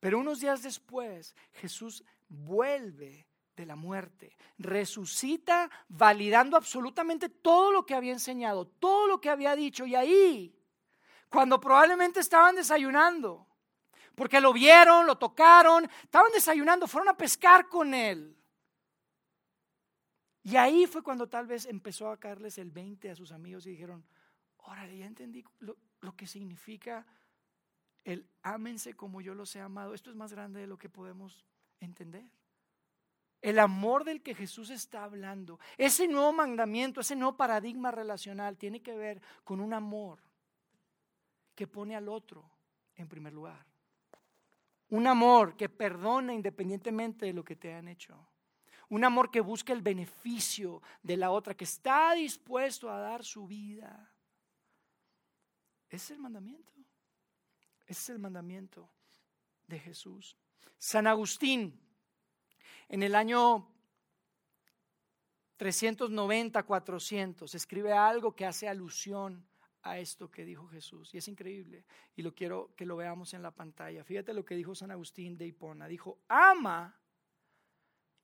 Pero 0.00 0.18
unos 0.18 0.40
días 0.40 0.62
después, 0.62 1.34
Jesús 1.52 2.04
vuelve 2.28 3.26
de 3.56 3.66
la 3.66 3.74
muerte. 3.74 4.36
Resucita 4.58 5.70
validando 5.88 6.56
absolutamente 6.56 7.28
todo 7.28 7.72
lo 7.72 7.86
que 7.86 7.94
había 7.94 8.12
enseñado, 8.12 8.66
todo 8.66 9.08
lo 9.08 9.20
que 9.20 9.30
había 9.30 9.56
dicho. 9.56 9.86
Y 9.86 9.94
ahí, 9.94 10.54
cuando 11.28 11.58
probablemente 11.58 12.20
estaban 12.20 12.54
desayunando, 12.54 13.46
porque 14.14 14.40
lo 14.40 14.52
vieron, 14.52 15.06
lo 15.06 15.16
tocaron, 15.16 15.88
estaban 16.02 16.30
desayunando, 16.32 16.86
fueron 16.86 17.08
a 17.08 17.16
pescar 17.16 17.68
con 17.68 17.94
él. 17.94 18.36
Y 20.42 20.56
ahí 20.56 20.86
fue 20.86 21.02
cuando 21.02 21.28
tal 21.28 21.46
vez 21.46 21.66
empezó 21.66 22.08
a 22.08 22.20
caerles 22.20 22.58
el 22.58 22.70
20 22.70 23.10
a 23.10 23.16
sus 23.16 23.32
amigos 23.32 23.66
y 23.66 23.70
dijeron, 23.70 24.04
órale, 24.58 24.96
ya 24.96 25.06
entendí 25.06 25.44
lo, 25.58 25.76
lo 26.00 26.14
que 26.14 26.26
significa 26.26 27.04
el 28.04 28.28
ámense 28.42 28.94
como 28.94 29.20
yo 29.20 29.34
los 29.34 29.56
he 29.56 29.60
amado. 29.60 29.92
Esto 29.92 30.10
es 30.10 30.16
más 30.16 30.32
grande 30.32 30.60
de 30.60 30.68
lo 30.68 30.78
que 30.78 30.88
podemos 30.88 31.44
entender. 31.80 32.24
El 33.46 33.60
amor 33.60 34.02
del 34.02 34.22
que 34.22 34.34
Jesús 34.34 34.70
está 34.70 35.04
hablando, 35.04 35.60
ese 35.78 36.08
nuevo 36.08 36.32
mandamiento, 36.32 37.00
ese 37.00 37.14
nuevo 37.14 37.36
paradigma 37.36 37.92
relacional 37.92 38.56
tiene 38.56 38.82
que 38.82 38.96
ver 38.96 39.22
con 39.44 39.60
un 39.60 39.72
amor 39.72 40.18
que 41.54 41.68
pone 41.68 41.94
al 41.94 42.08
otro 42.08 42.50
en 42.96 43.06
primer 43.06 43.32
lugar. 43.32 43.64
Un 44.88 45.06
amor 45.06 45.56
que 45.56 45.68
perdona 45.68 46.34
independientemente 46.34 47.26
de 47.26 47.32
lo 47.32 47.44
que 47.44 47.54
te 47.54 47.72
han 47.72 47.86
hecho. 47.86 48.18
Un 48.88 49.04
amor 49.04 49.30
que 49.30 49.40
busca 49.40 49.72
el 49.72 49.80
beneficio 49.80 50.82
de 51.04 51.16
la 51.16 51.30
otra, 51.30 51.54
que 51.54 51.62
está 51.62 52.14
dispuesto 52.14 52.90
a 52.90 52.98
dar 52.98 53.24
su 53.24 53.46
vida. 53.46 54.12
Ese 55.88 56.06
es 56.06 56.10
el 56.10 56.18
mandamiento. 56.18 56.72
Ese 57.86 58.00
es 58.00 58.08
el 58.08 58.18
mandamiento 58.18 58.90
de 59.68 59.78
Jesús. 59.78 60.36
San 60.78 61.06
Agustín, 61.06 61.85
en 62.88 63.02
el 63.02 63.14
año 63.14 63.68
390, 65.56 66.62
400, 66.62 67.54
escribe 67.54 67.92
algo 67.92 68.34
que 68.34 68.46
hace 68.46 68.68
alusión 68.68 69.46
a 69.82 69.98
esto 69.98 70.30
que 70.30 70.44
dijo 70.44 70.66
Jesús. 70.68 71.14
Y 71.14 71.18
es 71.18 71.28
increíble. 71.28 71.84
Y 72.14 72.22
lo 72.22 72.34
quiero 72.34 72.74
que 72.76 72.84
lo 72.84 72.96
veamos 72.96 73.34
en 73.34 73.42
la 73.42 73.50
pantalla. 73.50 74.04
Fíjate 74.04 74.34
lo 74.34 74.44
que 74.44 74.56
dijo 74.56 74.74
San 74.74 74.90
Agustín 74.90 75.38
de 75.38 75.46
Hipona. 75.46 75.86
Dijo, 75.86 76.18
ama 76.28 77.00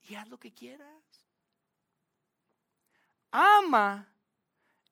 y 0.09 0.15
haz 0.15 0.29
lo 0.29 0.39
que 0.39 0.53
quieras. 0.53 1.27
Ama 3.31 4.13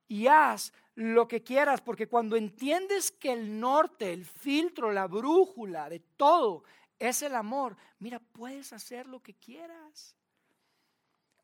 y 0.09 0.27
haz 0.27 0.73
lo 0.95 1.29
que 1.29 1.43
quieras, 1.43 1.81
porque 1.81 2.09
cuando 2.09 2.37
entiendes 2.37 3.11
que 3.11 3.33
el 3.33 3.61
norte, 3.61 4.13
el 4.13 4.25
filtro, 4.25 4.93
la 4.93 5.07
brújula 5.07 5.89
de 5.89 6.01
todo 6.01 6.65
es 7.01 7.23
el 7.23 7.35
amor, 7.35 7.77
mira, 7.99 8.21
puedes 8.21 8.73
hacer 8.73 9.07
lo 9.07 9.21
que 9.21 9.35
quieras. 9.35 10.15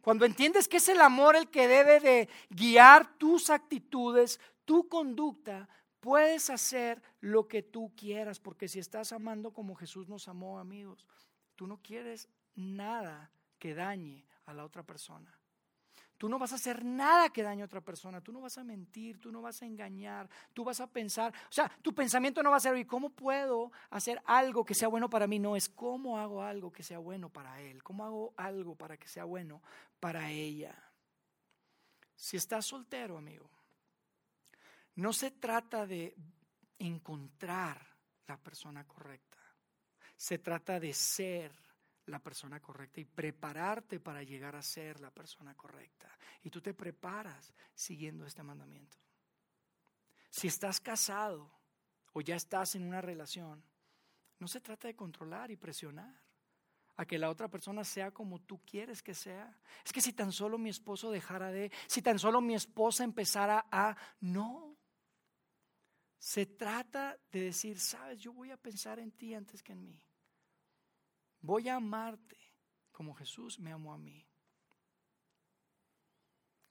Cuando 0.02 0.24
entiendes 0.24 0.68
que 0.68 0.76
es 0.76 0.88
el 0.88 1.00
amor 1.00 1.34
el 1.34 1.50
que 1.50 1.66
debe 1.66 1.98
de 1.98 2.28
guiar 2.48 3.18
tus 3.18 3.50
actitudes, 3.50 4.38
tu 4.64 4.88
conducta, 4.88 5.68
puedes 5.98 6.50
hacer 6.50 7.02
lo 7.20 7.48
que 7.48 7.62
tú 7.62 7.92
quieras, 7.96 8.38
porque 8.38 8.68
si 8.68 8.78
estás 8.78 9.10
amando 9.12 9.52
como 9.52 9.74
Jesús 9.74 10.08
nos 10.08 10.28
amó, 10.28 10.60
amigos, 10.60 11.06
tú 11.56 11.66
no 11.66 11.82
quieres 11.82 12.28
nada 12.54 13.32
que 13.58 13.74
dañe 13.74 14.24
a 14.44 14.54
la 14.54 14.64
otra 14.64 14.84
persona. 14.84 15.36
Tú 16.18 16.28
no 16.28 16.38
vas 16.38 16.52
a 16.52 16.56
hacer 16.56 16.84
nada 16.84 17.28
que 17.30 17.42
dañe 17.42 17.62
a 17.62 17.66
otra 17.66 17.82
persona, 17.82 18.22
tú 18.22 18.32
no 18.32 18.40
vas 18.40 18.56
a 18.56 18.64
mentir, 18.64 19.20
tú 19.20 19.30
no 19.30 19.42
vas 19.42 19.60
a 19.60 19.66
engañar, 19.66 20.28
tú 20.54 20.64
vas 20.64 20.80
a 20.80 20.86
pensar, 20.86 21.32
o 21.48 21.52
sea, 21.52 21.68
tu 21.82 21.94
pensamiento 21.94 22.42
no 22.42 22.50
va 22.50 22.56
a 22.56 22.60
ser, 22.60 22.76
¿y 22.78 22.86
cómo 22.86 23.10
puedo 23.10 23.70
hacer 23.90 24.22
algo 24.24 24.64
que 24.64 24.74
sea 24.74 24.88
bueno 24.88 25.10
para 25.10 25.26
mí? 25.26 25.38
No, 25.38 25.56
es 25.56 25.68
cómo 25.68 26.18
hago 26.18 26.42
algo 26.42 26.72
que 26.72 26.82
sea 26.82 26.98
bueno 26.98 27.28
para 27.28 27.60
él, 27.60 27.82
cómo 27.82 28.04
hago 28.04 28.34
algo 28.36 28.74
para 28.76 28.96
que 28.96 29.08
sea 29.08 29.24
bueno 29.24 29.62
para 30.00 30.30
ella. 30.30 30.74
Si 32.14 32.38
estás 32.38 32.64
soltero, 32.64 33.18
amigo, 33.18 33.50
no 34.94 35.12
se 35.12 35.32
trata 35.32 35.86
de 35.86 36.16
encontrar 36.78 37.86
la 38.26 38.38
persona 38.38 38.86
correcta, 38.86 39.36
se 40.16 40.38
trata 40.38 40.80
de 40.80 40.94
ser 40.94 41.65
la 42.06 42.18
persona 42.18 42.60
correcta 42.60 43.00
y 43.00 43.04
prepararte 43.04 44.00
para 44.00 44.22
llegar 44.22 44.56
a 44.56 44.62
ser 44.62 45.00
la 45.00 45.10
persona 45.10 45.54
correcta. 45.54 46.08
Y 46.42 46.50
tú 46.50 46.60
te 46.60 46.74
preparas 46.74 47.52
siguiendo 47.74 48.26
este 48.26 48.42
mandamiento. 48.42 48.96
Si 50.30 50.46
estás 50.46 50.80
casado 50.80 51.50
o 52.12 52.20
ya 52.20 52.36
estás 52.36 52.74
en 52.74 52.84
una 52.84 53.00
relación, 53.00 53.62
no 54.38 54.48
se 54.48 54.60
trata 54.60 54.88
de 54.88 54.96
controlar 54.96 55.50
y 55.50 55.56
presionar 55.56 56.14
a 56.96 57.04
que 57.04 57.18
la 57.18 57.30
otra 57.30 57.48
persona 57.48 57.84
sea 57.84 58.10
como 58.10 58.40
tú 58.40 58.60
quieres 58.64 59.02
que 59.02 59.14
sea. 59.14 59.58
Es 59.84 59.92
que 59.92 60.00
si 60.00 60.12
tan 60.12 60.32
solo 60.32 60.58
mi 60.58 60.70
esposo 60.70 61.10
dejara 61.10 61.50
de, 61.50 61.70
si 61.86 62.02
tan 62.02 62.18
solo 62.18 62.40
mi 62.40 62.54
esposa 62.54 63.04
empezara 63.04 63.66
a, 63.70 63.96
no. 64.20 64.76
Se 66.18 66.46
trata 66.46 67.18
de 67.30 67.40
decir, 67.40 67.78
sabes, 67.78 68.18
yo 68.18 68.32
voy 68.32 68.50
a 68.50 68.56
pensar 68.56 68.98
en 68.98 69.12
ti 69.12 69.34
antes 69.34 69.62
que 69.62 69.72
en 69.72 69.84
mí. 69.84 70.05
Voy 71.46 71.68
a 71.68 71.76
amarte 71.76 72.36
como 72.90 73.14
Jesús 73.14 73.60
me 73.60 73.70
amó 73.70 73.94
a 73.94 73.98
mí. 73.98 74.26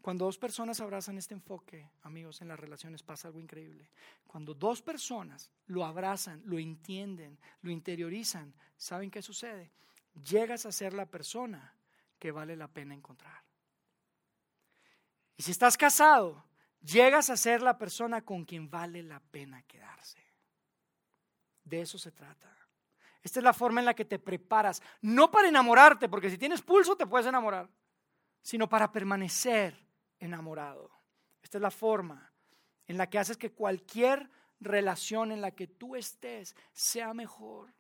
Cuando 0.02 0.26
dos 0.26 0.38
personas 0.38 0.82
abrazan 0.82 1.18
este 1.18 1.34
enfoque, 1.34 1.90
amigos, 2.04 2.42
en 2.42 2.50
las 2.50 2.60
relaciones 2.60 3.02
pasa 3.02 3.30
algo 3.30 3.40
increíble. 3.40 3.90
Cuando 4.28 4.54
dos 4.54 4.82
personas 4.82 5.50
lo 5.68 5.86
abrazan, 5.86 6.42
lo 6.46 6.60
entienden, 6.60 7.40
lo 7.62 7.72
interiorizan, 7.72 8.54
¿saben 8.76 9.10
qué 9.10 9.22
sucede? 9.22 9.72
Llegas 10.14 10.66
a 10.66 10.74
ser 10.74 10.94
la 10.94 11.06
persona 11.06 11.74
que 12.20 12.32
vale 12.32 12.58
la 12.58 12.68
pena 12.68 12.94
encontrar. 12.94 13.44
Y 15.38 15.44
si 15.44 15.52
estás 15.52 15.78
casado, 15.78 16.44
llegas 16.82 17.30
a 17.30 17.38
ser 17.38 17.62
la 17.62 17.78
persona 17.78 18.26
con 18.26 18.44
quien 18.44 18.70
vale 18.70 19.04
la 19.04 19.22
pena 19.22 19.64
quedarse. 19.64 20.22
De 21.64 21.80
eso 21.80 21.98
se 21.98 22.12
trata. 22.12 22.65
Esta 23.26 23.40
es 23.40 23.44
la 23.44 23.54
forma 23.54 23.82
en 23.82 23.88
la 23.88 23.96
que 23.96 24.06
te 24.06 24.20
preparas, 24.20 24.84
no 25.02 25.32
para 25.32 25.48
enamorarte, 25.48 26.08
porque 26.08 26.30
si 26.30 26.38
tienes 26.38 26.62
pulso 26.62 26.96
te 26.96 27.08
puedes 27.08 27.26
enamorar, 27.26 27.68
sino 28.44 28.70
para 28.70 28.92
permanecer 28.92 29.76
enamorado. 30.20 30.92
Esta 31.42 31.58
es 31.58 31.62
la 31.64 31.72
forma 31.72 32.32
en 32.86 33.00
la 33.00 33.10
que 33.10 33.18
haces 33.18 33.36
que 33.36 33.52
cualquier 33.52 34.30
relación 34.60 35.32
en 35.32 35.42
la 35.42 35.50
que 35.50 35.66
tú 35.66 35.96
estés 35.96 36.56
sea 36.72 37.16
mejor 37.16 37.74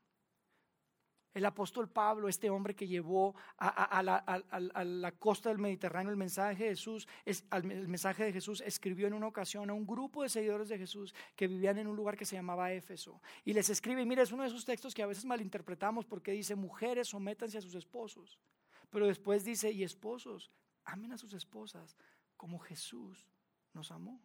el 1.36 1.46
apóstol 1.46 1.90
Pablo, 1.90 2.30
este 2.30 2.50
hombre 2.50 2.74
que 2.74 2.88
llevó 2.88 3.36
a, 3.58 4.02
la, 4.02 5.12
costa 5.20 5.50
del 5.50 5.60
Mediterráneo 5.60 6.10
el 6.10 6.18
mensaje 6.18 6.64
de 6.64 6.70
Jesús, 6.70 7.08
el 7.26 7.88
mensaje 7.90 8.24
de 8.24 8.32
Jesús, 8.32 8.64
escribió 8.66 9.06
en 9.06 9.14
una 9.14 9.28
ocasión 9.28 9.70
a 9.70 9.74
un 9.74 9.86
grupo 9.86 10.24
de 10.24 10.30
seguidores 10.30 10.70
de 10.70 10.78
Jesús 10.78 11.14
que 11.36 11.48
vivían 11.48 11.78
en 11.78 11.88
un 11.88 11.96
lugar 11.96 12.16
que 12.16 12.26
se 12.26 12.38
llamaba 12.38 12.72
Éfeso. 12.72 13.22
Y 13.44 13.52
les 13.52 13.70
escribe, 13.70 14.02
y 14.02 14.06
mira, 14.06 14.24
es 14.24 14.32
uno 14.32 14.44
de 14.44 14.48
esos 14.48 14.64
textos 14.64 14.96
que 14.96 15.04
a 15.04 15.08
veces 15.08 15.26
malinterpretamos 15.26 16.06
porque 16.06 16.32
dice, 16.32 16.56
mujeres, 16.56 17.10
sométanse 17.10 17.58
a 17.58 17.62
sus 17.62 17.76
esposos. 17.76 18.40
Pero 18.90 19.06
después 19.06 19.44
dice, 19.44 19.70
y 19.70 19.84
esposos, 19.84 20.50
amen 20.86 21.12
a 21.12 21.18
sus 21.18 21.34
esposas 21.34 21.98
como 22.38 22.60
Jesús 22.60 23.28
nos 23.74 23.92
amó. 23.92 24.22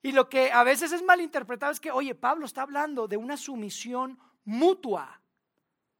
Y 0.00 0.12
lo 0.12 0.28
que 0.28 0.52
a 0.52 0.62
veces 0.62 0.92
es 0.92 1.02
malinterpretado 1.02 1.72
es 1.72 1.80
que, 1.80 1.90
oye, 1.90 2.14
Pablo 2.14 2.46
está 2.46 2.62
hablando 2.62 3.08
de 3.08 3.16
una 3.16 3.36
sumisión 3.36 4.16
mutua. 4.44 5.21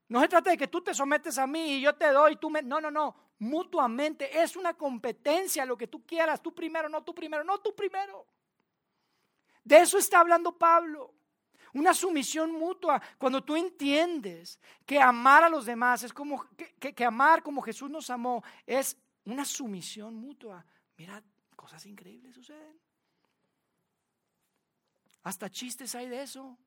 No 0.09 0.19
se 0.21 0.27
trata 0.27 0.51
de 0.51 0.57
que 0.57 0.67
tú 0.67 0.81
te 0.81 0.93
sometes 0.93 1.37
a 1.37 1.47
mí 1.47 1.75
y 1.75 1.81
yo 1.81 1.95
te 1.95 2.11
doy, 2.11 2.35
tú 2.35 2.49
me... 2.49 2.61
No, 2.61 2.79
no, 2.81 2.91
no. 2.91 3.15
Mutuamente 3.39 4.41
es 4.41 4.55
una 4.55 4.73
competencia, 4.73 5.65
lo 5.65 5.77
que 5.77 5.87
tú 5.87 6.05
quieras. 6.05 6.41
Tú 6.41 6.53
primero, 6.53 6.87
no 6.87 7.03
tú 7.03 7.13
primero, 7.13 7.43
no 7.43 7.59
tú 7.59 7.75
primero. 7.75 8.25
De 9.63 9.79
eso 9.79 9.97
está 9.97 10.19
hablando 10.19 10.57
Pablo. 10.57 11.13
Una 11.73 11.93
sumisión 11.93 12.51
mutua. 12.51 13.01
Cuando 13.17 13.43
tú 13.43 13.55
entiendes 13.55 14.59
que 14.85 14.99
amar 14.99 15.43
a 15.43 15.49
los 15.49 15.65
demás 15.65 16.03
es 16.03 16.13
como 16.13 16.45
que, 16.55 16.93
que, 16.93 17.05
amar 17.05 17.41
como 17.41 17.61
Jesús 17.61 17.89
nos 17.89 18.09
amó, 18.09 18.43
es 18.65 18.97
una 19.25 19.43
sumisión 19.43 20.15
mutua. 20.15 20.65
Mira, 20.97 21.23
cosas 21.55 21.85
increíbles 21.85 22.35
suceden. 22.35 22.79
Hasta 25.23 25.49
chistes 25.49 25.95
hay 25.95 26.07
de 26.07 26.21
eso. 26.21 26.57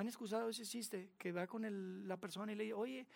¿Han 0.00 0.08
excusado 0.08 0.48
ese 0.48 0.64
chiste 0.64 1.12
que 1.18 1.30
va 1.30 1.46
con 1.46 2.08
la 2.08 2.16
persona 2.16 2.52
y 2.52 2.54
le 2.54 2.64
dice, 2.64 2.74
oye, 2.74 3.06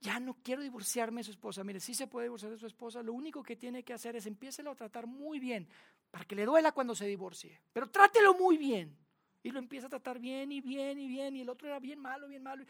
ya 0.00 0.20
no 0.20 0.36
quiero 0.42 0.60
divorciarme 0.60 1.20
de 1.20 1.24
su 1.24 1.30
esposa? 1.30 1.64
Mire, 1.64 1.80
sí 1.80 1.94
se 1.94 2.06
puede 2.06 2.26
divorciar 2.26 2.52
de 2.52 2.58
su 2.58 2.66
esposa, 2.66 3.02
lo 3.02 3.14
único 3.14 3.42
que 3.42 3.56
tiene 3.56 3.82
que 3.82 3.94
hacer 3.94 4.16
es 4.16 4.26
empiécelo 4.26 4.70
a 4.70 4.74
tratar 4.74 5.06
muy 5.06 5.38
bien, 5.38 5.66
para 6.10 6.26
que 6.26 6.34
le 6.34 6.44
duela 6.44 6.72
cuando 6.72 6.94
se 6.94 7.06
divorcie, 7.06 7.58
pero 7.72 7.90
trátelo 7.90 8.34
muy 8.34 8.58
bien. 8.58 8.96
Y 9.42 9.50
lo 9.50 9.58
empieza 9.58 9.86
a 9.86 9.88
tratar 9.90 10.18
bien 10.18 10.52
y 10.52 10.60
bien 10.60 10.98
y 10.98 11.08
bien, 11.08 11.34
y 11.36 11.40
el 11.40 11.48
otro 11.48 11.66
era 11.66 11.78
bien 11.80 11.98
malo, 11.98 12.28
bien 12.28 12.42
malo. 12.42 12.62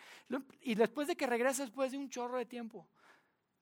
Y 0.60 0.76
después 0.76 1.08
de 1.08 1.16
que 1.16 1.26
regresa, 1.26 1.64
después 1.64 1.90
de 1.90 1.98
un 1.98 2.08
chorro 2.08 2.38
de 2.38 2.46
tiempo, 2.46 2.88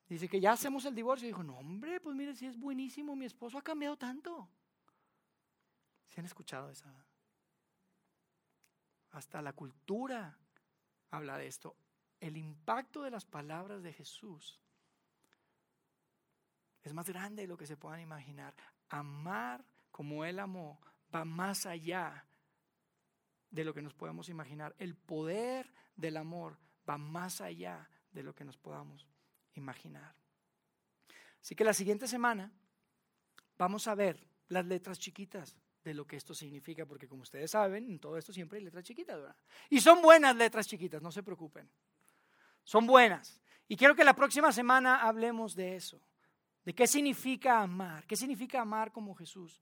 dice 0.07 0.29
que 0.29 0.39
ya 0.39 0.51
hacemos 0.51 0.85
el 0.85 0.93
divorcio. 0.93 1.25
Y 1.25 1.31
dijo, 1.31 1.41
no, 1.41 1.57
hombre, 1.57 1.99
pues 1.99 2.15
mire, 2.15 2.35
si 2.35 2.45
es 2.45 2.55
buenísimo, 2.55 3.15
mi 3.15 3.25
esposo 3.25 3.57
ha 3.57 3.63
cambiado 3.63 3.97
tanto. 3.97 4.47
¿Se 6.09 6.19
han 6.19 6.27
escuchado 6.27 6.69
esa? 6.69 6.93
Hasta 9.11 9.41
la 9.41 9.53
cultura 9.53 10.37
habla 11.11 11.37
de 11.37 11.47
esto. 11.47 11.75
El 12.19 12.37
impacto 12.37 13.01
de 13.01 13.11
las 13.11 13.25
palabras 13.25 13.81
de 13.81 13.93
Jesús 13.93 14.59
es 16.83 16.93
más 16.93 17.07
grande 17.07 17.43
de 17.43 17.47
lo 17.47 17.57
que 17.57 17.67
se 17.67 17.77
puedan 17.77 18.01
imaginar. 18.01 18.53
Amar 18.89 19.65
como 19.91 20.25
Él 20.25 20.39
amó 20.39 20.79
va 21.13 21.25
más 21.25 21.65
allá 21.65 22.25
de 23.49 23.63
lo 23.63 23.73
que 23.73 23.81
nos 23.81 23.93
podemos 23.93 24.29
imaginar. 24.29 24.75
El 24.77 24.95
poder 24.95 25.71
del 25.95 26.17
amor 26.17 26.57
va 26.87 26.97
más 26.97 27.41
allá 27.41 27.89
de 28.11 28.23
lo 28.23 28.33
que 28.33 28.45
nos 28.45 28.57
podamos 28.57 29.07
imaginar. 29.53 30.15
Así 31.41 31.55
que 31.55 31.63
la 31.63 31.73
siguiente 31.73 32.07
semana 32.07 32.51
vamos 33.57 33.87
a 33.87 33.95
ver 33.95 34.27
las 34.47 34.65
letras 34.65 34.99
chiquitas 34.99 35.55
de 35.83 35.93
lo 35.93 36.05
que 36.05 36.17
esto 36.17 36.33
significa, 36.33 36.85
porque 36.85 37.07
como 37.07 37.23
ustedes 37.23 37.51
saben, 37.51 37.89
en 37.89 37.99
todo 37.99 38.17
esto 38.17 38.33
siempre 38.33 38.57
hay 38.57 38.65
letras 38.65 38.83
chiquitas, 38.83 39.17
¿verdad? 39.17 39.35
Y 39.69 39.79
son 39.79 40.01
buenas 40.01 40.35
letras 40.35 40.67
chiquitas, 40.67 41.01
no 41.01 41.11
se 41.11 41.23
preocupen. 41.23 41.69
Son 42.63 42.85
buenas. 42.85 43.41
Y 43.67 43.75
quiero 43.75 43.95
que 43.95 44.03
la 44.03 44.15
próxima 44.15 44.51
semana 44.51 45.01
hablemos 45.07 45.55
de 45.55 45.75
eso, 45.75 46.01
de 46.65 46.73
qué 46.73 46.87
significa 46.87 47.61
amar, 47.61 48.05
qué 48.05 48.15
significa 48.15 48.61
amar 48.61 48.91
como 48.91 49.15
Jesús 49.15 49.61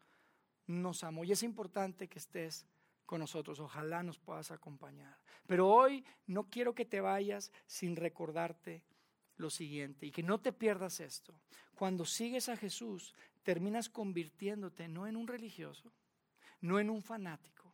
nos 0.66 1.04
amó. 1.04 1.24
Y 1.24 1.32
es 1.32 1.44
importante 1.44 2.08
que 2.08 2.20
estés 2.20 2.66
con 3.06 3.20
nosotros, 3.20 3.60
ojalá 3.60 4.04
nos 4.04 4.20
puedas 4.20 4.52
acompañar. 4.52 5.18
Pero 5.46 5.70
hoy 5.70 6.04
no 6.26 6.50
quiero 6.50 6.76
que 6.76 6.86
te 6.86 7.00
vayas 7.00 7.52
sin 7.66 7.96
recordarte 7.96 8.84
lo 9.38 9.50
siguiente 9.50 10.06
y 10.06 10.12
que 10.12 10.24
no 10.24 10.40
te 10.40 10.52
pierdas 10.52 11.00
esto. 11.00 11.40
Cuando 11.76 12.06
sigues 12.06 12.50
a 12.50 12.58
Jesús, 12.58 13.14
terminas 13.44 13.90
convirtiéndote 13.90 14.88
no 14.88 15.08
en 15.08 15.16
un 15.16 15.28
religioso, 15.28 15.94
no 16.62 16.80
en 16.80 16.90
un 16.90 17.02
fanático, 17.02 17.74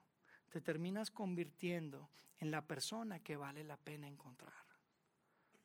te 0.50 0.62
terminas 0.62 1.10
convirtiendo 1.12 2.10
en 2.40 2.52
la 2.52 2.62
persona 2.62 3.20
que 3.20 3.36
vale 3.36 3.64
la 3.64 3.78
pena 3.78 4.08
encontrar. 4.08 4.54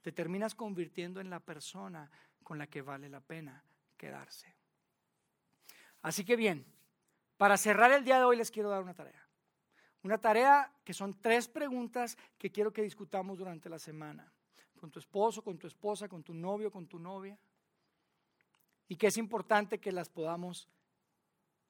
Te 0.00 0.12
terminas 0.12 0.54
convirtiendo 0.54 1.20
en 1.20 1.28
la 1.28 1.40
persona 1.40 2.10
con 2.42 2.56
la 2.56 2.66
que 2.66 2.82
vale 2.82 3.08
la 3.08 3.20
pena 3.20 3.62
quedarse. 3.96 4.54
Así 6.02 6.24
que 6.24 6.36
bien, 6.36 6.64
para 7.36 7.56
cerrar 7.56 7.92
el 7.92 8.04
día 8.04 8.18
de 8.18 8.24
hoy 8.24 8.36
les 8.36 8.50
quiero 8.50 8.70
dar 8.70 8.82
una 8.82 8.94
tarea. 8.94 9.28
Una 10.02 10.18
tarea 10.18 10.72
que 10.84 10.94
son 10.94 11.20
tres 11.20 11.48
preguntas 11.48 12.16
que 12.38 12.50
quiero 12.50 12.72
que 12.72 12.82
discutamos 12.82 13.38
durante 13.38 13.68
la 13.68 13.78
semana. 13.78 14.32
Con 14.80 14.90
tu 14.90 15.00
esposo, 15.00 15.42
con 15.42 15.58
tu 15.58 15.66
esposa, 15.66 16.08
con 16.08 16.22
tu 16.22 16.32
novio, 16.32 16.70
con 16.70 16.86
tu 16.86 16.98
novia. 16.98 17.38
Y 18.86 18.96
que 18.96 19.08
es 19.08 19.18
importante 19.18 19.80
que 19.80 19.92
las 19.92 20.08
podamos 20.08 20.68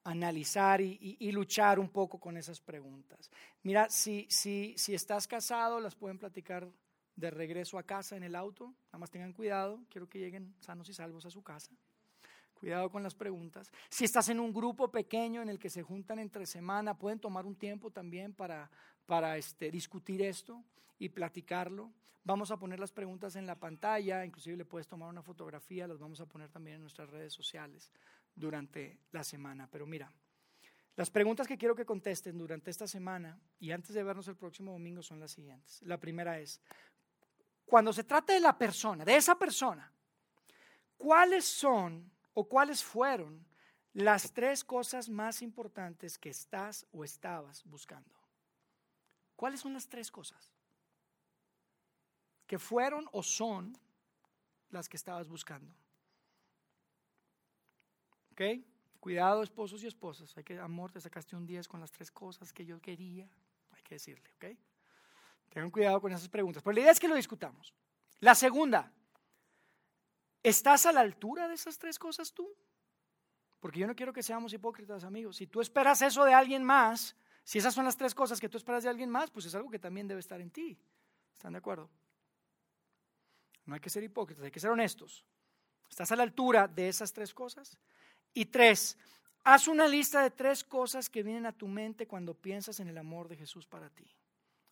analizar 0.05 0.81
y, 0.81 1.33
luchar 1.33 1.79
un 1.79 1.89
poco 1.89 2.19
con 2.19 2.37
esas 2.37 2.61
preguntas. 2.61 3.31
Mira, 3.63 3.89
si, 3.91 4.27
estás 4.89 5.27
casado, 5.27 5.81
las 5.81 5.95
pueden 5.95 6.19
platicar 6.19 6.69
de 7.17 7.31
regreso 7.31 7.79
a 7.79 7.83
casa 7.83 8.17
en 8.17 8.23
el 8.23 8.35
auto. 8.35 8.75
Nada 8.87 8.99
más 8.99 9.11
tengan 9.11 9.33
cuidado, 9.33 9.81
quiero 9.91 10.09
que 10.09 10.19
lleguen 10.19 10.55
sanos 10.61 10.89
y 10.89 10.95
salvos 10.95 11.27
a 11.27 11.31
su 11.31 11.43
casa. 11.43 11.73
Cuidado 12.55 12.91
con 12.91 13.03
las 13.03 13.15
preguntas. 13.15 13.71
Si 13.89 14.05
estás 14.05 14.29
en 14.31 14.41
un 14.41 14.53
grupo 14.53 14.91
pequeño 14.91 15.43
en 15.43 15.49
el 15.49 15.59
que 15.59 15.71
se 15.71 15.83
juntan 15.83 16.19
entre 16.19 16.47
semana, 16.47 16.99
pueden 16.99 17.21
tomar 17.21 17.47
un 17.47 17.55
tiempo 17.55 17.91
también 17.91 18.33
para, 18.33 18.71
para 19.07 19.37
este, 19.37 19.71
discutir 19.71 20.23
esto 20.23 20.65
y 20.99 21.09
platicarlo. 21.09 21.93
Vamos 22.25 22.51
a 22.51 22.59
poner 22.59 22.81
las 22.81 22.93
preguntas 22.93 23.37
en 23.37 23.47
la 23.47 23.55
pantalla, 23.55 24.25
inclusive 24.25 24.57
le 24.57 24.65
puedes 24.65 24.89
tomar 24.89 25.09
una 25.09 25.23
fotografía, 25.23 25.87
las 25.87 25.99
vamos 25.99 26.21
a 26.21 26.27
poner 26.27 26.51
también 26.51 26.77
en 26.77 26.83
nuestras 26.83 27.09
redes 27.11 27.33
sociales 27.33 27.93
durante 28.39 29.01
la 29.13 29.25
semana. 29.25 29.69
Pero 29.71 29.87
mira, 29.87 30.13
las 30.97 31.11
preguntas 31.11 31.47
que 31.47 31.57
quiero 31.57 31.75
que 31.75 31.85
contesten 31.85 32.39
durante 32.39 32.71
esta 32.71 32.87
semana 32.87 33.39
y 33.61 33.71
antes 33.71 33.95
de 33.95 34.03
vernos 34.03 34.29
el 34.29 34.37
próximo 34.37 34.73
domingo 34.73 35.03
son 35.03 35.21
las 35.21 35.33
siguientes. 35.33 35.81
La 35.83 35.99
primera 35.99 36.39
es, 36.39 36.61
cuando 37.65 37.93
se 37.93 38.05
trata 38.05 38.33
de 38.33 38.41
la 38.41 38.57
persona, 38.57 39.05
de 39.05 39.17
esa 39.17 39.39
persona, 39.39 39.93
¿cuáles 40.97 41.45
son 41.45 42.11
o 42.35 42.49
cuáles 42.49 42.83
fueron 42.83 43.47
las 43.93 44.33
tres 44.33 44.65
cosas 44.65 45.09
más 45.09 45.43
importantes 45.43 46.19
que 46.19 46.31
estás 46.31 46.87
o 46.93 47.05
estabas 47.05 47.65
buscando? 47.65 48.19
¿Cuáles 49.37 49.61
son 49.61 49.75
las 49.75 49.89
tres 49.89 50.11
cosas 50.11 50.53
que 52.47 52.59
fueron 52.59 53.07
o 53.13 53.23
son 53.23 53.79
las 54.71 54.89
que 54.89 54.97
estabas 54.97 55.29
buscando? 55.29 55.73
¿Ok? 58.39 58.65
Cuidado, 59.01 59.43
esposos 59.43 59.83
y 59.83 59.89
esposas. 59.89 60.37
Hay 60.37 60.45
que, 60.45 60.59
amor, 60.59 60.93
te 60.93 61.01
sacaste 61.01 61.35
un 61.35 61.45
10 61.45 61.67
con 61.67 61.81
las 61.81 61.91
tres 61.91 62.11
cosas 62.11 62.53
que 62.53 62.65
yo 62.65 62.81
quería. 62.81 63.29
Hay 63.73 63.83
que 63.83 63.97
decirle, 63.97 64.31
¿ok? 64.37 64.57
Tengan 65.49 65.71
cuidado 65.71 66.01
con 66.01 66.13
esas 66.13 66.29
preguntas. 66.29 66.63
Pero 66.63 66.75
la 66.75 66.81
idea 66.81 66.93
es 66.93 67.01
que 67.01 67.09
lo 67.09 67.17
discutamos. 67.17 67.75
La 68.21 68.35
segunda, 68.35 68.93
¿Estás 70.43 70.87
a 70.87 70.93
la 70.93 71.01
altura 71.01 71.49
de 71.49 71.55
esas 71.55 71.79
tres 71.79 71.99
cosas 71.99 72.33
tú? 72.33 72.49
Porque 73.61 73.81
yo 73.81 73.87
no 73.87 73.97
quiero 73.97 74.13
que 74.13 74.23
seamos 74.23 74.53
hipócritas, 74.53 75.05
amigos. 75.05 75.37
Si 75.37 75.47
tú 75.47 75.61
esperas 75.61 76.01
eso 76.01 76.25
de 76.25 76.33
alguien 76.33 76.63
más, 76.63 77.17
si 77.45 77.59
esas 77.59 77.75
son 77.75 77.85
las 77.85 77.97
tres 77.97 78.15
cosas 78.15 78.41
que 78.41 78.49
tú 78.49 78.57
esperas 78.57 78.85
de 78.85 78.89
alguien 78.89 79.11
más, 79.11 79.31
pues 79.31 79.47
es 79.47 79.55
algo 79.55 79.69
que 79.69 79.79
también 79.79 80.07
debe 80.07 80.21
estar 80.21 80.41
en 80.41 80.51
ti. 80.51 80.79
¿Están 81.33 81.53
de 81.53 81.59
acuerdo? 81.59 81.91
No 83.65 83.75
hay 83.75 83.81
que 83.81 83.91
ser 83.91 84.03
hipócritas, 84.05 84.45
hay 84.45 84.51
que 84.51 84.61
ser 84.61 84.71
honestos. 84.71 85.25
¿Estás 85.91 86.13
a 86.13 86.17
la 86.17 86.23
altura 86.23 86.69
de 86.69 86.89
esas 86.89 87.13
tres 87.13 87.35
cosas? 87.35 87.79
Y 88.39 88.45
tres, 88.45 88.97
haz 89.43 89.67
una 89.67 89.89
lista 89.89 90.23
de 90.23 90.31
tres 90.31 90.63
cosas 90.63 91.11
que 91.11 91.25
vienen 91.25 91.45
a 91.45 91.51
tu 91.51 91.67
mente 91.67 92.07
cuando 92.07 92.35
piensas 92.35 92.79
en 92.79 92.87
el 92.87 92.97
amor 92.97 93.27
de 93.27 93.35
Jesús 93.35 93.67
para 93.67 93.91
ti. 93.91 94.09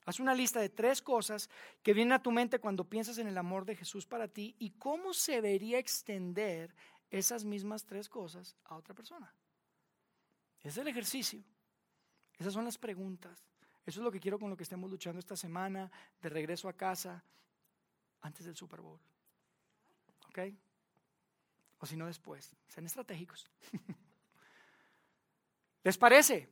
Haz 0.05 0.21
una 0.21 0.37
lista 0.37 0.61
de 0.61 0.69
tres 0.69 1.03
cosas 1.03 1.51
que 1.83 1.93
vienen 1.93 2.13
a 2.13 2.23
tu 2.23 2.31
mente 2.31 2.61
cuando 2.61 2.89
piensas 2.89 3.19
en 3.19 3.27
el 3.27 3.37
amor 3.37 3.65
de 3.65 3.75
Jesús 3.75 4.07
para 4.07 4.29
ti 4.29 4.55
y 4.61 4.71
cómo 4.71 5.13
se 5.13 5.33
debería 5.33 5.81
extender 5.81 6.77
esas 7.11 7.45
mismas 7.45 7.85
tres 7.85 8.09
cosas 8.09 8.55
a 8.67 8.77
otra 8.77 8.95
persona. 8.95 9.35
Es 10.63 10.79
el 10.79 10.87
ejercicio. 10.87 11.43
Esas 12.39 12.53
son 12.53 12.67
las 12.67 12.79
preguntas. 12.79 13.49
Eso 13.85 13.99
es 13.99 14.05
lo 14.05 14.13
que 14.13 14.21
quiero 14.21 14.39
con 14.39 14.49
lo 14.49 14.57
que 14.57 14.63
estemos 14.63 14.89
luchando 14.89 15.19
esta 15.19 15.35
semana, 15.35 15.91
de 16.23 16.29
regreso 16.29 16.69
a 16.69 16.73
casa, 16.73 17.25
antes 18.21 18.47
del 18.47 18.55
Super 18.55 18.81
Bowl. 18.81 19.01
¿Ok? 20.29 20.39
O 21.87 21.89
si 21.89 21.97
no 21.97 22.07
después. 22.07 22.53
Sean 22.67 22.85
estratégicos. 22.85 23.49
¿Les 25.85 25.97
parece? 25.97 26.49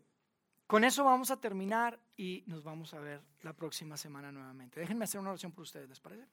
Con 0.68 0.84
eso 0.84 1.02
vamos 1.02 1.32
a 1.32 1.40
terminar 1.40 1.98
y 2.16 2.44
nos 2.46 2.62
vamos 2.62 2.94
a 2.94 3.00
ver 3.00 3.20
la 3.42 3.52
próxima 3.52 3.96
semana 3.96 4.30
nuevamente. 4.30 4.78
Déjenme 4.78 5.06
hacer 5.06 5.20
una 5.20 5.30
oración 5.30 5.50
por 5.50 5.62
ustedes, 5.62 5.88
¿les 5.88 5.98
parece? 5.98 6.24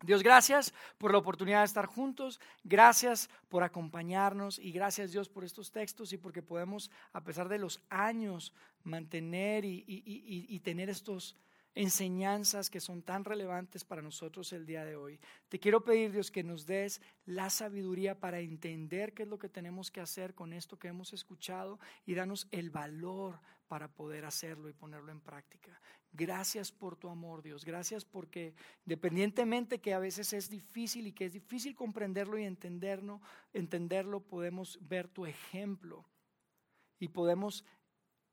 Dios, 0.00 0.22
gracias 0.22 0.72
por 0.96 1.10
la 1.10 1.18
oportunidad 1.18 1.58
de 1.58 1.64
estar 1.64 1.86
juntos, 1.86 2.40
gracias 2.62 3.28
por 3.48 3.64
acompañarnos 3.64 4.60
y 4.60 4.70
gracias 4.70 5.10
Dios 5.10 5.28
por 5.28 5.44
estos 5.44 5.72
textos 5.72 6.12
y 6.12 6.18
porque 6.18 6.40
podemos, 6.40 6.92
a 7.12 7.24
pesar 7.24 7.48
de 7.48 7.58
los 7.58 7.82
años, 7.90 8.52
mantener 8.84 9.64
y, 9.64 9.84
y 9.86 10.60
tener 10.60 10.88
estos 10.88 11.36
enseñanzas 11.74 12.70
que 12.70 12.80
son 12.80 13.02
tan 13.02 13.24
relevantes 13.24 13.84
para 13.84 14.02
nosotros 14.02 14.52
el 14.52 14.64
día 14.64 14.84
de 14.84 14.96
hoy. 14.96 15.18
Te 15.48 15.58
quiero 15.58 15.82
pedir, 15.82 16.12
Dios, 16.12 16.30
que 16.30 16.44
nos 16.44 16.66
des 16.66 17.00
la 17.26 17.50
sabiduría 17.50 18.18
para 18.18 18.40
entender 18.40 19.12
qué 19.12 19.24
es 19.24 19.28
lo 19.28 19.38
que 19.38 19.48
tenemos 19.48 19.90
que 19.90 20.00
hacer 20.00 20.34
con 20.34 20.52
esto 20.52 20.78
que 20.78 20.88
hemos 20.88 21.12
escuchado 21.12 21.80
y 22.06 22.14
danos 22.14 22.46
el 22.50 22.70
valor 22.70 23.40
para 23.66 23.88
poder 23.88 24.24
hacerlo 24.24 24.68
y 24.68 24.72
ponerlo 24.72 25.10
en 25.10 25.20
práctica. 25.20 25.80
Gracias 26.12 26.70
por 26.70 26.96
tu 26.96 27.08
amor, 27.08 27.42
Dios. 27.42 27.64
Gracias 27.64 28.04
porque 28.04 28.54
independientemente 28.86 29.80
que 29.80 29.94
a 29.94 29.98
veces 29.98 30.32
es 30.32 30.48
difícil 30.48 31.08
y 31.08 31.12
que 31.12 31.24
es 31.24 31.32
difícil 31.32 31.74
comprenderlo 31.74 32.38
y 32.38 32.44
entenderlo, 32.44 33.20
entenderlo 33.52 34.20
podemos 34.20 34.78
ver 34.80 35.08
tu 35.08 35.26
ejemplo 35.26 36.06
y 37.00 37.08
podemos 37.08 37.64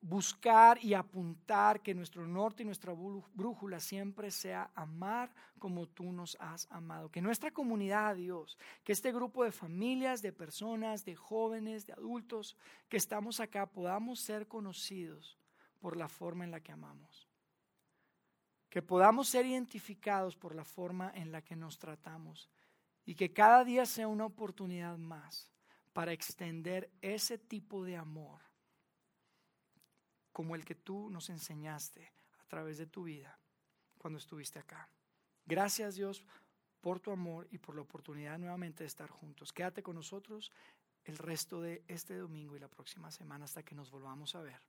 buscar 0.02 0.84
y 0.84 0.96
apuntar 0.96 1.82
que 1.82 1.94
nuestro 1.94 2.26
norte 2.26 2.64
y 2.64 2.66
nuestra 2.66 2.92
brújula 2.92 3.80
siempre 3.80 4.32
sea 4.32 4.72
amar 4.74 5.32
como 5.60 5.88
tú 5.88 6.12
nos 6.12 6.36
has 6.40 6.68
amado. 6.72 7.10
Que 7.10 7.22
nuestra 7.22 7.52
comunidad, 7.52 8.16
Dios, 8.16 8.58
que 8.84 8.94
este 8.94 9.12
grupo 9.12 9.44
de 9.44 9.52
familias, 9.52 10.24
de 10.24 10.34
personas, 10.34 11.06
de 11.06 11.16
jóvenes, 11.16 11.86
de 11.86 11.94
adultos 11.94 12.58
que 12.90 12.98
estamos 12.98 13.40
acá 13.40 13.68
podamos 13.68 14.20
ser 14.20 14.48
conocidos 14.48 15.38
por 15.80 15.96
la 15.96 16.08
forma 16.08 16.44
en 16.44 16.52
la 16.52 16.62
que 16.62 16.72
amamos. 16.72 17.30
Que 18.70 18.82
podamos 18.82 19.30
ser 19.30 19.46
identificados 19.46 20.36
por 20.36 20.56
la 20.56 20.66
forma 20.66 21.12
en 21.14 21.32
la 21.32 21.44
que 21.44 21.56
nos 21.56 21.78
tratamos. 21.78 22.50
Y 23.06 23.16
que 23.16 23.34
cada 23.34 23.64
día 23.64 23.86
sea 23.86 24.08
una 24.08 24.26
oportunidad 24.26 24.98
más 24.98 25.52
para 25.94 26.14
extender 26.14 26.90
ese 27.02 27.38
tipo 27.38 27.84
de 27.84 27.98
amor 27.98 28.51
como 30.32 30.56
el 30.56 30.66
que 30.66 30.76
tú 30.76 31.10
nos 31.10 31.30
enseñaste 31.30 32.12
a 32.40 32.46
través 32.46 32.78
de 32.78 32.88
tu 32.88 33.04
vida 33.04 33.38
cuando 33.98 34.20
estuviste 34.20 34.60
acá. 34.60 34.90
Gracias 35.46 35.96
Dios 35.96 36.24
por 36.82 37.00
tu 37.00 37.12
amor 37.12 37.48
y 37.52 37.58
por 37.58 37.76
la 37.76 37.82
oportunidad 37.82 38.40
nuevamente 38.40 38.84
de 38.84 38.88
estar 38.88 39.10
juntos. 39.10 39.54
Quédate 39.54 39.84
con 39.84 39.96
nosotros 39.96 40.52
el 41.06 41.18
resto 41.18 41.62
de 41.62 41.84
este 41.88 42.16
domingo 42.16 42.56
y 42.56 42.60
la 42.60 42.68
próxima 42.68 43.12
semana 43.12 43.46
hasta 43.46 43.64
que 43.64 43.76
nos 43.76 43.92
volvamos 43.92 44.36
a 44.36 44.42
ver 44.42 44.62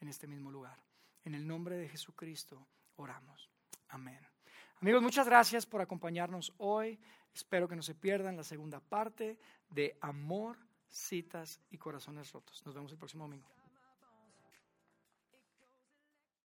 en 0.00 0.08
este 0.08 0.26
mismo 0.26 0.50
lugar. 0.50 0.78
En 1.24 1.34
el 1.34 1.46
nombre 1.46 1.76
de 1.76 1.88
Jesucristo 1.88 2.66
oramos. 2.96 3.50
Amén. 3.88 4.20
Amigos, 4.80 5.02
muchas 5.02 5.26
gracias 5.26 5.66
por 5.66 5.80
acompañarnos 5.80 6.52
hoy. 6.58 6.98
Espero 7.34 7.68
que 7.68 7.76
no 7.76 7.82
se 7.82 7.94
pierdan 7.94 8.36
la 8.36 8.44
segunda 8.44 8.80
parte 8.80 9.38
de 9.68 9.96
Amor, 10.00 10.56
Citas 10.88 11.60
y 11.70 11.78
Corazones 11.78 12.32
Rotos. 12.32 12.64
Nos 12.64 12.74
vemos 12.74 12.90
el 12.90 12.98
próximo 12.98 13.24
domingo. 13.24 13.59